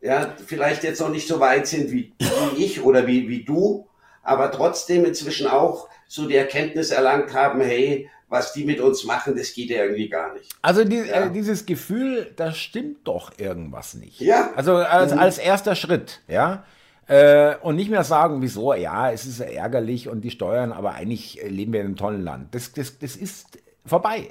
[0.00, 3.86] Ja, vielleicht jetzt noch nicht so weit sind wie, wie ich oder wie, wie du,
[4.22, 9.36] aber trotzdem inzwischen auch so die Erkenntnis erlangt haben, hey, was die mit uns machen,
[9.36, 10.50] das geht ja irgendwie gar nicht.
[10.62, 11.26] Also die, ja.
[11.26, 14.20] äh, dieses Gefühl, da stimmt doch irgendwas nicht.
[14.20, 14.52] Ja.
[14.56, 15.18] Also als, mhm.
[15.18, 16.64] als erster Schritt, ja.
[17.06, 21.42] Äh, und nicht mehr sagen, wieso, ja, es ist ärgerlich und die Steuern, aber eigentlich
[21.46, 22.54] leben wir in einem tollen Land.
[22.54, 24.30] Das, das, das ist vorbei.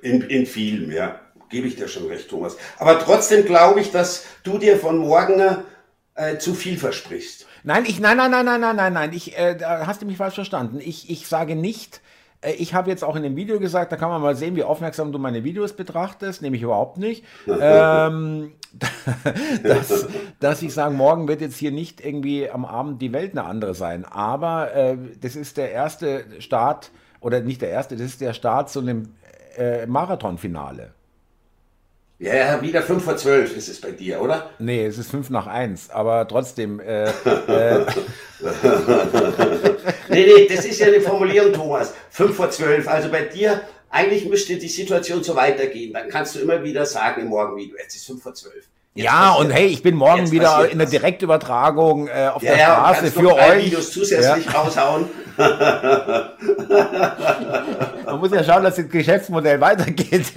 [0.00, 1.20] In, in vielem, ja.
[1.48, 2.56] Gebe ich dir schon recht, Thomas.
[2.78, 5.64] Aber trotzdem glaube ich, dass du dir von morgen
[6.14, 7.48] äh, zu viel versprichst.
[7.62, 9.12] Nein, ich, nein, nein, nein, nein, nein, nein, nein.
[9.12, 10.78] Ich, äh, da hast du mich falsch verstanden.
[10.80, 12.00] Ich, ich sage nicht,
[12.40, 14.64] äh, ich habe jetzt auch in dem Video gesagt, da kann man mal sehen, wie
[14.64, 17.24] aufmerksam du meine Videos betrachtest, nämlich überhaupt nicht.
[17.60, 18.52] ähm,
[19.62, 20.06] dass,
[20.38, 23.74] dass ich sage, morgen wird jetzt hier nicht irgendwie am Abend die Welt eine andere
[23.74, 24.04] sein.
[24.04, 28.70] Aber äh, das ist der erste Start, oder nicht der erste, das ist der Start
[28.70, 29.14] zu einem
[29.56, 30.92] äh, Marathonfinale.
[32.20, 34.50] Ja, wieder 5 vor 12 ist es bei dir, oder?
[34.58, 36.78] Nee, es ist 5 nach 1, aber trotzdem.
[36.78, 37.08] Äh, äh.
[40.10, 41.94] nee, nee, das ist ja eine Formulierung, Thomas.
[42.10, 42.86] 5 vor 12.
[42.86, 45.94] Also bei dir, eigentlich müsste die Situation so weitergehen.
[45.94, 48.66] Dann kannst du immer wieder sagen im Morgenvideo, jetzt ist 5 vor 12.
[48.92, 52.64] Jetzt ja, und hey, ich bin morgen wieder in der Direktübertragung äh, auf ja, der
[52.64, 53.66] Straße ja, für euch.
[53.66, 54.52] Videos zusätzlich ja.
[54.52, 55.08] raushauen.
[58.04, 60.32] Man muss ja schauen, dass das Geschäftsmodell weitergeht.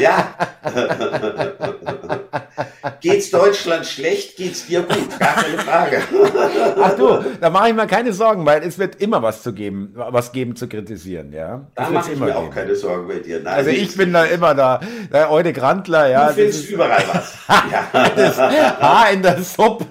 [0.00, 0.34] Ja.
[3.00, 6.02] geht's Deutschland schlecht, geht's dir gut, gar keine Frage.
[6.82, 9.92] Ach du, da mache ich mir keine Sorgen, weil es wird immer was zu geben,
[9.94, 11.66] was geben zu kritisieren, ja.
[11.74, 12.38] Da mache ich mir geben.
[12.38, 13.40] auch keine Sorgen bei dir.
[13.40, 14.80] Nein, also ich bin da immer da,
[15.12, 16.28] der Eude Grantler, ja.
[16.28, 17.34] Du findest überall was.
[17.70, 18.10] ja.
[18.14, 19.86] Das Haar in der Suppe.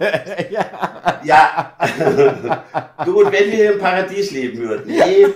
[0.49, 0.65] ja.
[1.23, 1.73] ja.
[3.05, 5.27] du, und wenn wir im Paradies leben würden, nee,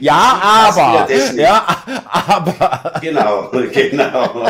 [0.00, 1.08] ja, aber.
[1.34, 1.66] Ja,
[2.06, 3.00] aber.
[3.00, 4.46] Genau, genau.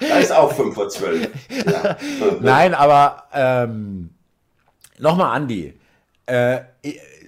[0.00, 1.30] da ist auch 5 vor 12.
[1.66, 1.96] Ja.
[2.40, 4.10] Nein, aber ähm,
[4.98, 5.74] nochmal, Andi.
[6.26, 6.60] Äh,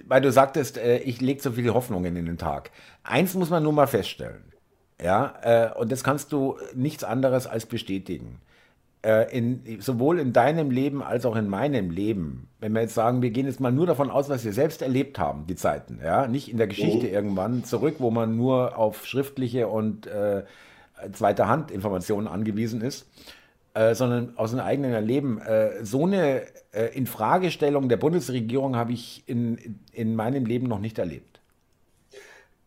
[0.05, 2.71] weil du sagtest, äh, ich lege so viele Hoffnungen in den Tag.
[3.03, 4.43] Eins muss man nur mal feststellen.
[5.01, 8.39] Ja, äh, und das kannst du nichts anderes als bestätigen.
[9.01, 13.21] Äh, in, sowohl in deinem Leben als auch in meinem Leben, wenn wir jetzt sagen,
[13.21, 16.27] wir gehen jetzt mal nur davon aus, was wir selbst erlebt haben, die Zeiten, ja,
[16.27, 17.13] nicht in der Geschichte mhm.
[17.13, 20.43] irgendwann zurück, wo man nur auf schriftliche und äh,
[21.11, 23.07] zweiter Hand Informationen angewiesen ist,
[23.73, 25.41] äh, sondern aus einem eigenen Erleben.
[25.41, 30.99] Äh, so eine äh, Infragestellung der Bundesregierung habe ich in, in meinem Leben noch nicht
[30.99, 31.39] erlebt.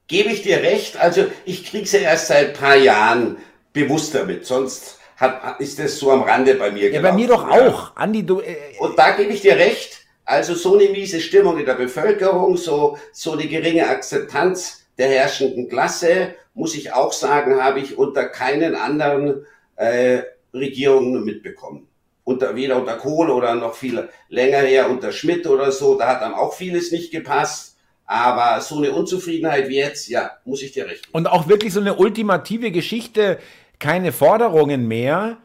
[0.08, 0.96] Gebe ich dir recht.
[0.98, 3.38] Also ich kriege es ja erst seit ein paar Jahren
[3.72, 4.46] bewusst damit.
[4.46, 6.84] Sonst hat, ist das so am Rande bei mir.
[6.84, 7.02] Ja, gelaufen.
[7.02, 7.68] bei mir doch ja.
[7.68, 7.96] auch.
[7.96, 10.04] Andi, du, äh, Und da gebe ich dir recht.
[10.24, 15.68] Also so eine miese Stimmung in der Bevölkerung, so, so eine geringe Akzeptanz der herrschenden
[15.68, 19.44] Klasse, muss ich auch sagen, habe ich unter keinen anderen
[19.76, 21.86] äh, Regierungen mitbekommen.
[22.24, 26.22] Unter, weder unter Kohl oder noch viel länger her unter Schmidt oder so, da hat
[26.22, 27.76] dann auch vieles nicht gepasst.
[28.06, 31.12] Aber so eine Unzufriedenheit wie jetzt, ja, muss ich dir recht geben.
[31.12, 33.38] Und auch wirklich so eine ultimative Geschichte,
[33.78, 35.36] keine Forderungen mehr,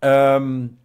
[0.00, 0.78] ähm,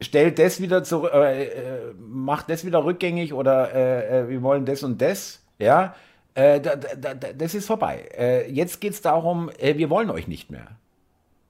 [0.00, 1.50] stellt das wieder zurück, äh, äh,
[1.98, 5.94] macht das wieder rückgängig oder äh, äh, wir wollen das und das, ja,
[6.34, 8.08] äh, da, da, das ist vorbei.
[8.16, 10.66] Äh, jetzt geht es darum, wir wollen euch nicht mehr.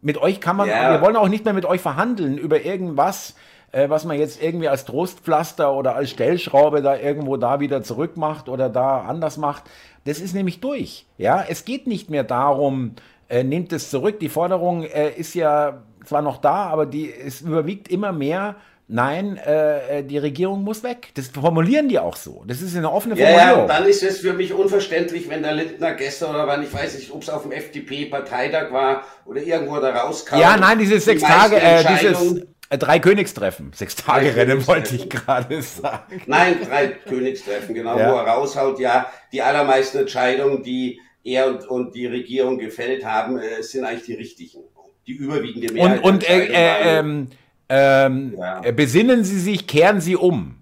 [0.03, 0.93] Mit euch kann man, ja.
[0.93, 3.35] wir wollen auch nicht mehr mit euch verhandeln über irgendwas,
[3.73, 8.69] was man jetzt irgendwie als Trostpflaster oder als Stellschraube da irgendwo da wieder zurückmacht oder
[8.69, 9.65] da anders macht.
[10.05, 11.07] Das ist nämlich durch.
[11.19, 12.97] Ja, es geht nicht mehr darum,
[13.31, 14.19] äh, nehmt es zurück.
[14.19, 18.57] Die Forderung äh, ist ja zwar noch da, aber die es überwiegt immer mehr.
[18.93, 21.11] Nein, äh, äh, die Regierung muss weg.
[21.15, 22.43] Das formulieren die auch so.
[22.49, 23.61] Das ist eine offene Formulierung.
[23.61, 26.97] Ja, dann ist es für mich unverständlich, wenn der Lindner gestern oder wann, ich weiß
[26.97, 30.41] nicht, ob es auf dem FDP-Parteitag war oder irgendwo da rauskam.
[30.41, 33.73] Ja, nein, dieses sechs Tage, äh, dieses äh, drei Königstreffen.
[33.77, 36.23] Sechs Tage Rennen wollte ich gerade sagen.
[36.27, 38.11] Nein, drei Königstreffen, genau, ja.
[38.11, 43.39] wo er raushaut, ja, die allermeisten Entscheidungen, die er und, und die Regierung gefällt haben,
[43.39, 44.65] äh, sind eigentlich die richtigen.
[45.07, 46.03] Die überwiegende Mehrheit.
[46.03, 47.29] Und, und äh, äh, ähm,
[47.71, 48.61] ähm, ja.
[48.73, 50.57] besinnen Sie sich, kehren Sie um.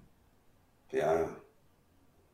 [0.92, 1.28] Ja.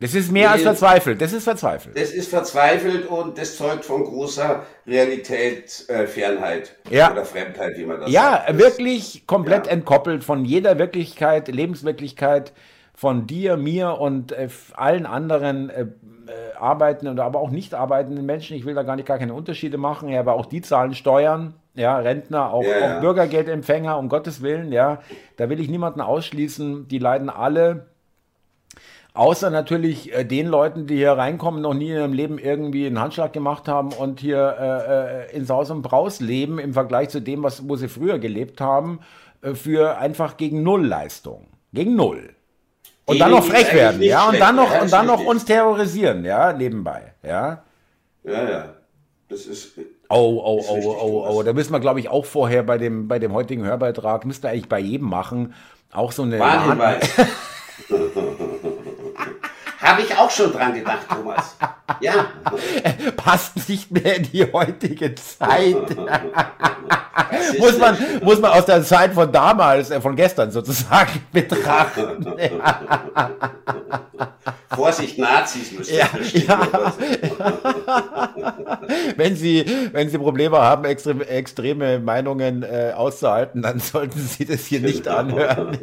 [0.00, 1.22] Das ist mehr nee, als verzweifelt.
[1.22, 1.96] Das ist verzweifelt.
[1.96, 7.10] Das ist verzweifelt und das zeugt von großer Realität, äh, Fernheit ja.
[7.12, 8.50] oder Fremdheit, wie man das ja, sagt.
[8.50, 9.72] Ja, wirklich komplett ja.
[9.72, 12.52] entkoppelt von jeder Wirklichkeit, Lebenswirklichkeit,
[12.92, 18.26] von dir, mir und äh, allen anderen äh, äh, arbeitenden oder aber auch nicht arbeitenden
[18.26, 18.56] Menschen.
[18.56, 21.98] Ich will da gar nicht gar keine Unterschiede machen, aber auch die zahlen Steuern, ja,
[21.98, 25.00] Rentner, auch, ja, auch Bürgergeldempfänger, um Gottes Willen, ja.
[25.36, 26.88] Da will ich niemanden ausschließen.
[26.88, 27.86] Die leiden alle.
[29.12, 33.00] Außer natürlich äh, den Leuten, die hier reinkommen, noch nie in ihrem Leben irgendwie einen
[33.00, 37.20] Handschlag gemacht haben und hier äh, äh in Saus und Braus leben im Vergleich zu
[37.20, 39.00] dem, was, wo sie früher gelebt haben,
[39.42, 41.46] äh, für einfach gegen Nullleistung.
[41.72, 42.34] Gegen Null.
[43.06, 46.52] Und dann noch frech werden, ja, und dann noch, und dann noch uns terrorisieren, ja,
[46.52, 47.62] nebenbei, ja.
[48.24, 48.74] Ja, ja.
[49.28, 49.78] Das ist.
[50.08, 51.42] Oh, oh, oh, oh, oh.
[51.42, 54.68] Da müssen wir, glaube ich, auch vorher bei dem, bei dem heutigen Hörbeitrag, müsste eigentlich
[54.68, 55.54] bei jedem machen,
[55.92, 56.38] auch so eine.
[56.38, 57.08] Warnhinweis.
[59.84, 61.56] Habe ich auch schon dran gedacht, Thomas.
[62.00, 62.26] Ja.
[63.16, 65.76] Passt nicht mehr in die heutige Zeit.
[67.58, 72.26] muss, man, muss man aus der Zeit von damals, äh, von gestern sozusagen betrachten.
[74.74, 76.92] Vorsicht, Nazis müssen ja, ja.
[79.16, 84.66] wenn, Sie, wenn Sie Probleme haben, extreme, extreme Meinungen äh, auszuhalten, dann sollten Sie das
[84.66, 85.78] hier nicht anhören.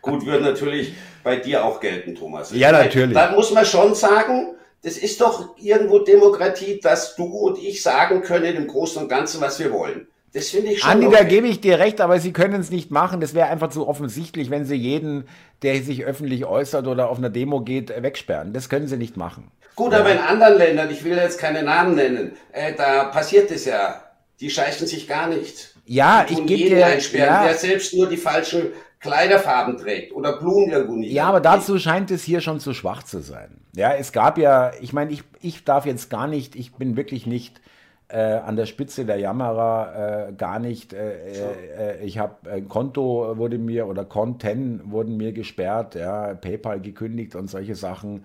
[0.00, 2.52] Gut, wird natürlich bei dir auch gelten, Thomas.
[2.52, 3.14] Ja, natürlich.
[3.14, 8.22] Da muss man schon sagen, das ist doch irgendwo Demokratie, dass du und ich sagen
[8.22, 10.06] können im Großen und Ganzen, was wir wollen.
[10.34, 10.90] Das finde ich schon.
[10.90, 11.16] Andi, okay.
[11.16, 13.20] da gebe ich dir recht, aber Sie können es nicht machen.
[13.20, 15.26] Das wäre einfach zu offensichtlich, wenn Sie jeden,
[15.62, 18.52] der sich öffentlich äußert oder auf einer Demo geht, wegsperren.
[18.52, 19.50] Das können Sie nicht machen.
[19.74, 20.00] Gut, ja.
[20.00, 24.02] aber in anderen Ländern, ich will jetzt keine Namen nennen, äh, da passiert es ja.
[24.40, 25.74] Die scheißen sich gar nicht.
[25.86, 27.44] Ja, ich gebe dir einsperren, ja.
[27.44, 28.72] der selbst nur die falschen
[29.04, 31.12] Kleiderfarben trägt oder Blumen irgendwo nicht.
[31.12, 33.60] Ja, aber dazu scheint es hier schon zu schwach zu sein.
[33.76, 37.26] Ja, es gab ja, ich meine, ich, ich darf jetzt gar nicht, ich bin wirklich
[37.26, 37.60] nicht
[38.08, 40.94] äh, an der Spitze der Jammerer, äh, gar nicht.
[40.94, 46.80] Äh, äh ich habe ein Konto wurde mir oder Konten wurden mir gesperrt, ja, PayPal
[46.80, 48.24] gekündigt und solche Sachen.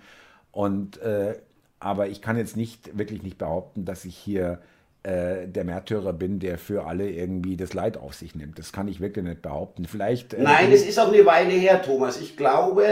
[0.53, 1.35] Und äh,
[1.81, 4.59] aber ich kann jetzt nicht wirklich nicht behaupten, dass ich hier
[5.03, 8.59] äh, der Märtyrer bin, der für alle irgendwie das Leid auf sich nimmt.
[8.59, 9.85] Das kann ich wirklich nicht behaupten.
[9.85, 10.33] Vielleicht.
[10.33, 12.19] Äh, Nein, es ist auch eine Weile her, Thomas.
[12.19, 12.83] Ich glaube,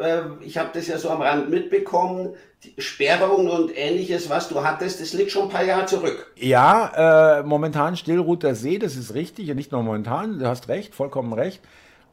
[0.00, 2.34] äh, ich habe das ja so am Rand mitbekommen.
[2.76, 6.32] Sperrungen und ähnliches, was du hattest, das liegt schon ein paar Jahre zurück.
[6.36, 9.50] Ja, äh, momentan Stillruht der See, das ist richtig.
[9.50, 11.60] Und nicht nur momentan, du hast recht, vollkommen recht.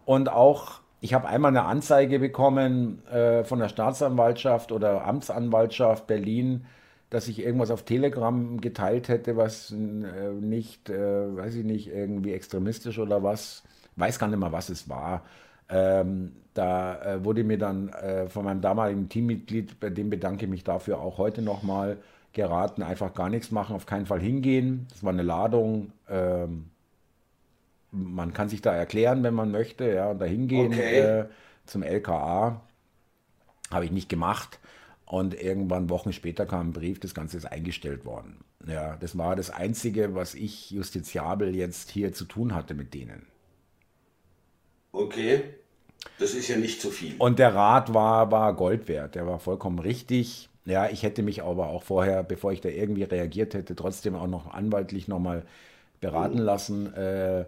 [0.05, 6.65] Und auch ich habe einmal eine Anzeige bekommen äh, von der Staatsanwaltschaft oder Amtsanwaltschaft Berlin
[7.09, 12.33] dass ich irgendwas auf Telegram geteilt hätte, was äh, nicht, äh, weiß ich nicht, irgendwie
[12.33, 13.63] extremistisch oder was,
[13.95, 15.23] weiß gar nicht mehr, was es war.
[15.69, 20.51] Ähm, da äh, wurde mir dann äh, von meinem damaligen Teammitglied, bei dem bedanke ich
[20.51, 21.97] mich dafür auch heute nochmal,
[22.35, 24.87] geraten, einfach gar nichts machen, auf keinen Fall hingehen.
[24.91, 25.91] Das war eine Ladung.
[26.07, 26.65] Ähm,
[27.91, 30.99] man kann sich da erklären, wenn man möchte, ja, und da hingehen okay.
[30.99, 31.25] Äh,
[31.65, 32.61] zum LKA.
[33.71, 34.59] Habe ich nicht gemacht.
[35.05, 38.43] Und irgendwann Wochen später kam ein Brief, das Ganze ist eingestellt worden.
[38.67, 43.27] Ja, das war das Einzige, was ich justiziabel jetzt hier zu tun hatte mit denen.
[44.91, 45.43] Okay.
[46.19, 47.15] Das ist ja nicht zu viel.
[47.17, 49.15] Und der Rat war, war Gold wert.
[49.15, 50.49] Der war vollkommen richtig.
[50.65, 54.27] Ja, ich hätte mich aber auch vorher, bevor ich da irgendwie reagiert hätte, trotzdem auch
[54.27, 55.43] noch anwaltlich nochmal
[56.01, 56.45] beraten mhm.
[56.45, 56.93] lassen.
[56.93, 57.45] Äh,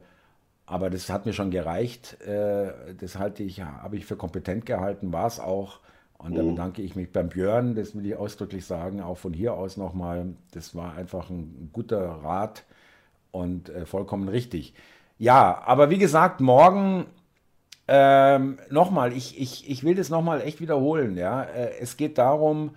[0.65, 2.21] aber das hat mir schon gereicht.
[2.21, 5.79] Äh, das halte ich, habe ich für kompetent gehalten, war es auch.
[6.17, 6.49] Und da mhm.
[6.49, 10.33] bedanke ich mich beim Björn, das will ich ausdrücklich sagen, auch von hier aus nochmal.
[10.51, 12.63] Das war einfach ein guter Rat
[13.31, 14.73] und äh, vollkommen richtig.
[15.19, 17.05] Ja, aber wie gesagt, morgen
[17.87, 21.17] ähm, nochmal, ich, ich, ich will das nochmal echt wiederholen.
[21.17, 21.43] Ja?
[21.43, 22.71] Äh, es geht darum,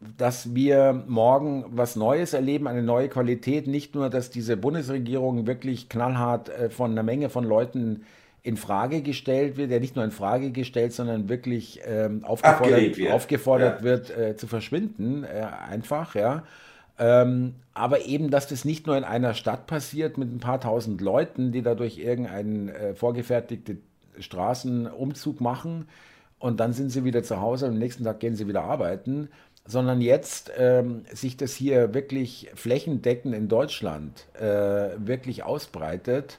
[0.00, 3.66] dass wir morgen was Neues erleben, eine neue Qualität.
[3.66, 8.04] Nicht nur, dass diese Bundesregierung wirklich knallhart äh, von einer Menge von Leuten
[8.46, 13.12] in Frage gestellt wird, der nicht nur in Frage gestellt, sondern wirklich ähm, aufgefordert, wird,
[13.12, 13.84] aufgefordert ja.
[13.84, 16.44] wird äh, zu verschwinden, äh, einfach, ja.
[16.96, 21.00] Ähm, aber eben, dass das nicht nur in einer Stadt passiert mit ein paar tausend
[21.00, 23.82] Leuten, die dadurch irgendeinen äh, vorgefertigten
[24.20, 25.88] Straßenumzug machen
[26.38, 29.28] und dann sind sie wieder zu Hause und am nächsten Tag gehen sie wieder arbeiten,
[29.66, 36.38] sondern jetzt ähm, sich das hier wirklich flächendeckend in Deutschland äh, wirklich ausbreitet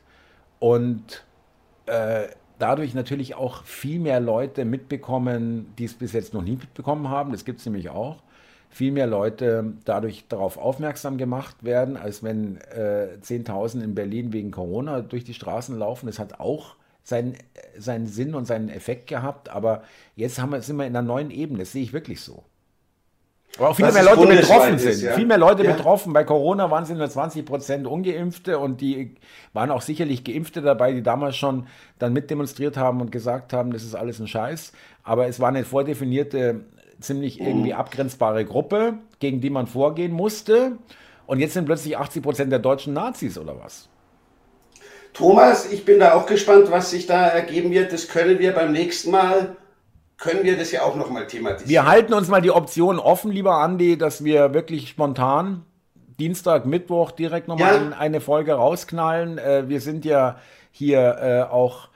[0.59, 1.26] und
[1.87, 2.27] äh,
[2.59, 7.31] dadurch natürlich auch viel mehr Leute mitbekommen, die es bis jetzt noch nie mitbekommen haben,
[7.31, 8.23] das gibt es nämlich auch,
[8.69, 14.51] viel mehr Leute dadurch darauf aufmerksam gemacht werden, als wenn äh, 10.000 in Berlin wegen
[14.51, 16.07] Corona durch die Straßen laufen.
[16.07, 17.37] Das hat auch seinen,
[17.77, 19.83] seinen Sinn und seinen Effekt gehabt, aber
[20.15, 22.43] jetzt haben wir, sind wir in einer neuen Ebene, das sehe ich wirklich so.
[23.57, 24.91] Aber auch viel mehr Leute betroffen sind.
[24.91, 25.13] Ist, ja.
[25.13, 25.73] Viel mehr Leute ja.
[25.73, 26.13] betroffen.
[26.13, 29.15] Bei Corona waren es nur 20 Prozent Ungeimpfte und die
[29.53, 31.67] waren auch sicherlich Geimpfte dabei, die damals schon
[31.97, 34.73] dann mitdemonstriert haben und gesagt haben, das ist alles ein Scheiß.
[35.03, 36.61] Aber es war eine vordefinierte
[36.99, 40.77] ziemlich irgendwie abgrenzbare Gruppe, gegen die man vorgehen musste.
[41.25, 43.89] Und jetzt sind plötzlich 80 Prozent der Deutschen Nazis oder was?
[45.13, 47.91] Thomas, ich bin da auch gespannt, was sich da ergeben wird.
[47.91, 49.55] Das können wir beim nächsten Mal,
[50.17, 51.69] können wir das ja auch nochmal thematisieren.
[51.69, 55.63] Wir halten uns mal die Option offen, lieber Andi, dass wir wirklich spontan
[56.19, 57.97] Dienstag, Mittwoch direkt nochmal ja.
[57.97, 59.37] eine Folge rausknallen.
[59.37, 60.37] Äh, wir sind ja
[60.71, 61.89] hier äh, auch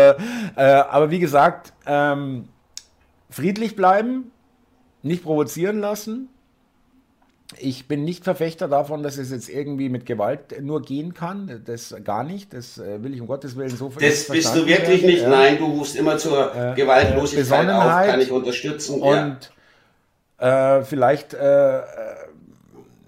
[0.57, 2.49] äh, aber wie gesagt, ähm,
[3.31, 4.33] friedlich bleiben,
[5.03, 6.29] nicht provozieren lassen,
[7.59, 11.63] ich bin nicht Verfechter davon, dass es jetzt irgendwie mit Gewalt nur gehen kann.
[11.65, 12.53] Das gar nicht.
[12.53, 15.07] Das äh, will ich um Gottes Willen so Das bist du wirklich werden.
[15.07, 15.29] nicht.
[15.29, 19.01] Nein, du rufst immer zur äh, Gewaltlosigkeit auf, kann ich unterstützen.
[19.01, 19.53] Und.
[20.39, 21.81] Äh, vielleicht äh,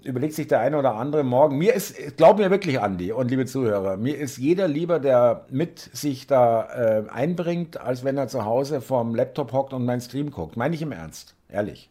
[0.03, 1.57] überlegt sich der eine oder andere morgen.
[1.57, 5.79] Mir ist, glaub mir wirklich, Andi und liebe Zuhörer, mir ist jeder lieber, der mit
[5.79, 6.67] sich da
[7.07, 10.57] äh, einbringt, als wenn er zu Hause vorm Laptop hockt und meinen Stream guckt.
[10.57, 11.35] Meine ich im Ernst.
[11.49, 11.89] Ehrlich.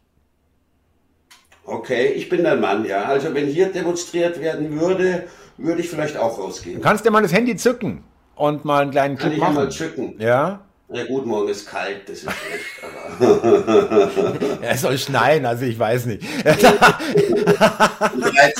[1.65, 3.03] Okay, ich bin der Mann, ja.
[3.03, 5.25] Also wenn hier demonstriert werden würde,
[5.57, 6.77] würde ich vielleicht auch rausgehen.
[6.77, 8.03] Du kannst dir mal das Handy zücken
[8.35, 9.55] und mal einen kleinen Clip machen.
[9.55, 10.15] Kann ich mal zücken?
[10.17, 10.61] Ja.
[10.91, 14.39] Na gut, morgen ist kalt, das ist schlecht, aber.
[14.61, 16.25] es soll schneien, also ich weiß nicht.
[16.25, 16.63] Vielleicht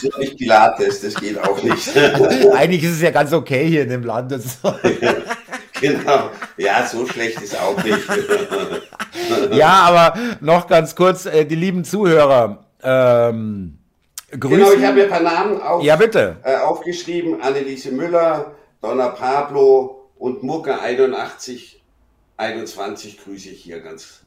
[0.03, 1.89] wird nicht Pilates, das geht auch nicht.
[2.53, 4.31] Eigentlich ist es ja ganz okay hier in dem Land.
[5.81, 6.29] genau.
[6.57, 7.97] Ja, so schlecht ist auch nicht.
[9.51, 12.63] ja, aber noch ganz kurz, äh, die lieben Zuhörer.
[12.83, 13.79] Ähm,
[14.39, 14.59] grüßen.
[14.59, 16.37] Genau, ich habe mir ein paar Namen auf, ja, bitte.
[16.43, 17.41] Äh, aufgeschrieben.
[17.41, 18.51] Anneliese Müller,
[18.81, 21.78] Donna Pablo und Mucke 81,
[22.39, 24.21] 21 grüße ich hier ganz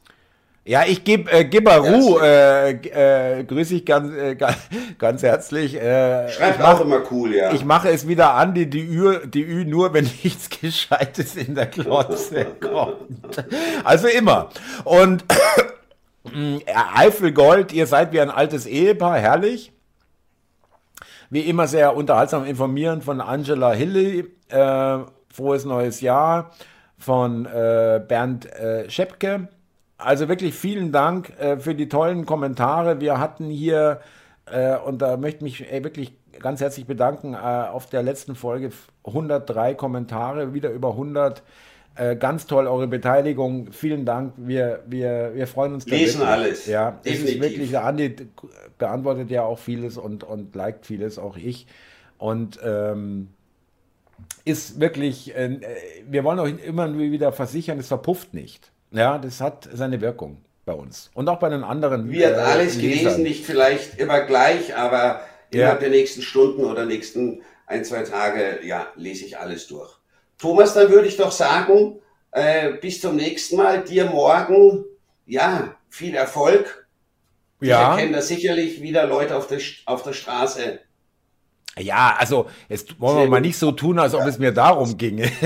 [0.65, 4.37] ja, ich gebe äh, Gibberu, äh, äh, grüße ich ganz, äh,
[4.97, 5.75] ganz herzlich.
[5.75, 7.51] Äh, Schreibt auch immer cool, ja.
[7.51, 11.55] Ich mache es wieder an, die, die, Ü, die Ü nur, wenn nichts Gescheites in
[11.55, 13.43] der Klotze kommt.
[13.83, 14.51] Also immer.
[14.85, 15.25] Und
[16.95, 19.73] Eifelgold, ihr seid wie ein altes Ehepaar, herrlich.
[21.29, 24.31] Wie immer sehr unterhaltsam informieren von Angela Hilly.
[24.47, 24.99] Äh,
[25.29, 26.51] frohes neues Jahr
[27.03, 29.47] von äh, Bernd äh, Schepke.
[29.97, 32.99] Also wirklich vielen Dank äh, für die tollen Kommentare.
[32.99, 33.99] Wir hatten hier,
[34.45, 38.35] äh, und da möchte ich mich ey, wirklich ganz herzlich bedanken, äh, auf der letzten
[38.35, 38.71] Folge
[39.05, 41.43] 103 Kommentare, wieder über 100
[41.95, 43.71] Äh, ganz toll eure Beteiligung.
[43.71, 44.33] Vielen Dank.
[44.37, 45.85] Wir, wir, wir freuen uns.
[45.85, 46.27] Lesen wirklich.
[46.27, 46.65] alles.
[46.65, 47.41] Ja, definitiv.
[47.41, 48.15] wirklich, der Andi
[48.79, 51.67] beantwortet ja auch vieles und, und liked vieles, auch ich.
[52.17, 53.27] Und ähm,
[54.45, 55.59] ist wirklich, äh,
[56.07, 58.71] wir wollen euch immer wieder versichern, es verpufft nicht.
[58.91, 61.09] Ja, das hat seine Wirkung bei uns.
[61.13, 62.09] Und auch bei den anderen.
[62.11, 65.21] Wird äh, alles gelesen, nicht vielleicht immer gleich, aber
[65.51, 65.87] innerhalb ja.
[65.87, 69.91] der nächsten Stunden oder nächsten ein, zwei Tage, ja, lese ich alles durch.
[70.37, 71.99] Thomas, dann würde ich doch sagen,
[72.31, 73.83] äh, bis zum nächsten Mal.
[73.83, 74.85] Dir morgen,
[75.25, 76.87] ja, viel Erfolg.
[77.61, 77.93] Ja.
[77.93, 80.79] Ich erkenne da sicherlich wieder Leute auf der, auf der Straße.
[81.79, 85.31] Ja, also jetzt wollen wir mal nicht so tun, als ob es mir darum ginge.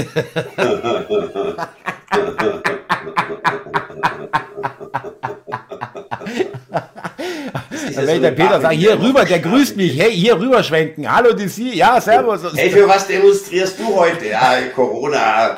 [7.98, 11.12] Dann werde ich der Peter sagen, hier rüber, der grüßt mich, hey, hier rüber schwenken.
[11.12, 12.42] Hallo, Sie, ja, servus.
[12.56, 14.28] Hey, für was demonstrierst du heute?
[14.28, 15.56] Ja, Corona.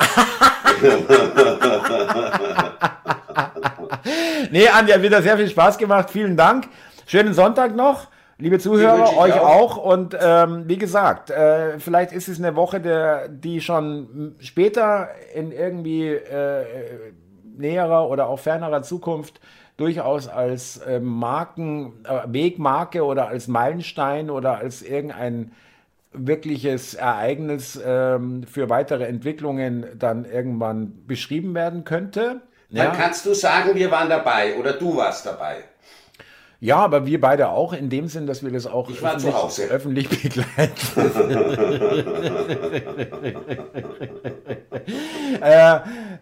[4.50, 6.08] nee, Andi, hat wieder sehr viel Spaß gemacht.
[6.10, 6.68] Vielen Dank.
[7.06, 8.06] Schönen Sonntag noch.
[8.40, 9.76] Liebe Zuhörer, euch auch.
[9.76, 9.76] auch.
[9.76, 15.52] Und ähm, wie gesagt, äh, vielleicht ist es eine Woche, der, die schon später in
[15.52, 16.64] irgendwie äh,
[17.56, 19.40] näherer oder auch fernerer Zukunft
[19.76, 25.52] durchaus als äh, Marken, äh, Wegmarke oder als Meilenstein oder als irgendein
[26.12, 32.40] wirkliches Ereignis ähm, für weitere Entwicklungen dann irgendwann beschrieben werden könnte.
[32.70, 32.90] Dann ja.
[32.90, 35.64] kannst du sagen, wir waren dabei oder du warst dabei.
[36.62, 39.34] Ja, aber wir beide auch, in dem Sinn, dass wir das auch öffentlich,
[39.70, 40.74] öffentlich begleiten.
[45.40, 45.78] äh,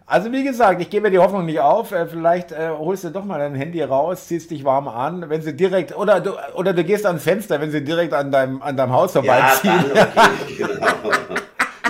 [0.06, 1.90] also wie gesagt, ich gebe die Hoffnung nicht auf.
[1.90, 5.42] Äh, vielleicht äh, holst du doch mal dein Handy raus, ziehst dich warm an, wenn
[5.42, 8.76] sie direkt, oder du, oder du gehst ans Fenster, wenn sie direkt an deinem, an
[8.76, 9.86] deinem Haus vorbeiziehen.
[9.92, 10.06] Ja,
[10.40, 10.86] okay, genau.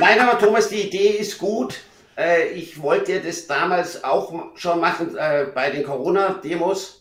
[0.01, 1.81] Nein, aber Thomas, die Idee ist gut.
[2.17, 6.98] Äh, ich wollte das damals auch schon machen äh, bei den Corona-Demos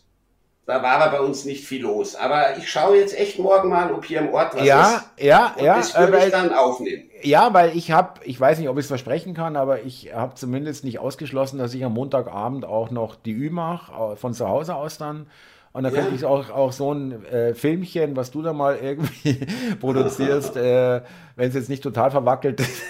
[0.68, 2.14] da war aber bei uns nicht viel los.
[2.14, 5.24] Aber ich schaue jetzt echt morgen mal, ob hier im Ort was ja, ist.
[5.24, 5.76] Ja, ja, ja.
[5.78, 7.04] Das würde äh, ich dann aufnehmen.
[7.22, 10.34] Ja, weil ich habe, ich weiß nicht, ob ich es versprechen kann, aber ich habe
[10.34, 14.74] zumindest nicht ausgeschlossen, dass ich am Montagabend auch noch die Ü mache, von zu Hause
[14.74, 15.28] aus dann.
[15.72, 15.96] Und da ja.
[15.96, 19.38] könnte ich auch, auch so ein äh, Filmchen, was du da mal irgendwie
[19.80, 21.02] produzierst, äh,
[21.36, 22.82] wenn es jetzt nicht total verwackelt ist.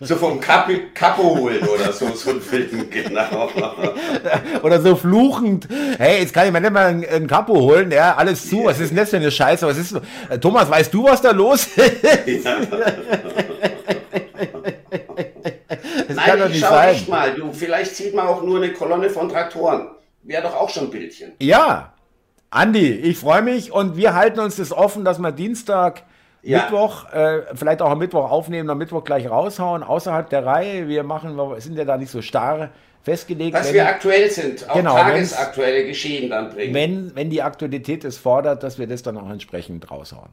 [0.00, 3.48] so vom Kapi, Kapo holen oder so, so ein Film, genau.
[4.62, 8.16] oder so fluchend, hey, jetzt kann ich mir nicht mal ein, ein Kapo holen, ja,
[8.16, 8.66] alles zu, yeah.
[8.66, 9.94] was ist denn das für eine Scheiße, was ist,
[10.30, 12.44] äh, Thomas, weißt du, was da los ist?
[12.44, 12.56] Ja.
[16.08, 16.88] Das Nein, ich schau sein.
[16.88, 19.88] echt mal, du, vielleicht sieht man auch nur eine Kolonne von Traktoren
[20.28, 21.32] wäre doch auch schon ein Bildchen.
[21.40, 21.94] Ja,
[22.50, 26.04] Andi, ich freue mich und wir halten uns das offen, dass wir Dienstag,
[26.42, 26.62] ja.
[26.62, 30.86] Mittwoch, äh, vielleicht auch am Mittwoch aufnehmen, am Mittwoch gleich raushauen, außerhalb der Reihe.
[30.86, 32.70] Wir machen, wir sind ja da nicht so starr
[33.02, 33.54] festgelegt.
[33.54, 36.74] Dass wir aktuell sind, auch genau, tagesaktuelle Geschehen dann bringen.
[36.74, 40.30] Wenn, wenn die Aktualität es fordert, dass wir das dann auch entsprechend raushauen.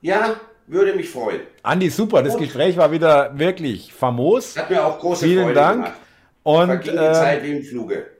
[0.00, 1.40] Ja, würde mich freuen.
[1.62, 4.56] Andi, super, das und Gespräch war wieder wirklich famos.
[4.56, 5.84] Hat mir auch große Vielen Freude Dank.
[5.84, 6.00] gemacht.
[6.42, 8.13] Und, Verging die äh, Zeit wie im Fluge.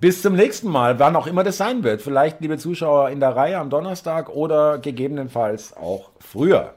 [0.00, 2.02] Bis zum nächsten Mal, wann auch immer das sein wird.
[2.02, 6.74] Vielleicht, liebe Zuschauer, in der Reihe am Donnerstag oder gegebenenfalls auch früher.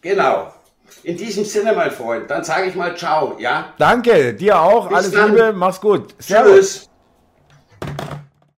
[0.00, 0.52] Genau.
[1.02, 3.72] In diesem Sinne, mein Freund, dann sage ich mal Ciao, ja?
[3.78, 4.88] Danke, dir auch.
[4.88, 5.30] Bis Alles dann.
[5.32, 6.14] Liebe, mach's gut.
[6.18, 6.88] Servus.
[7.80, 8.14] Tschüss.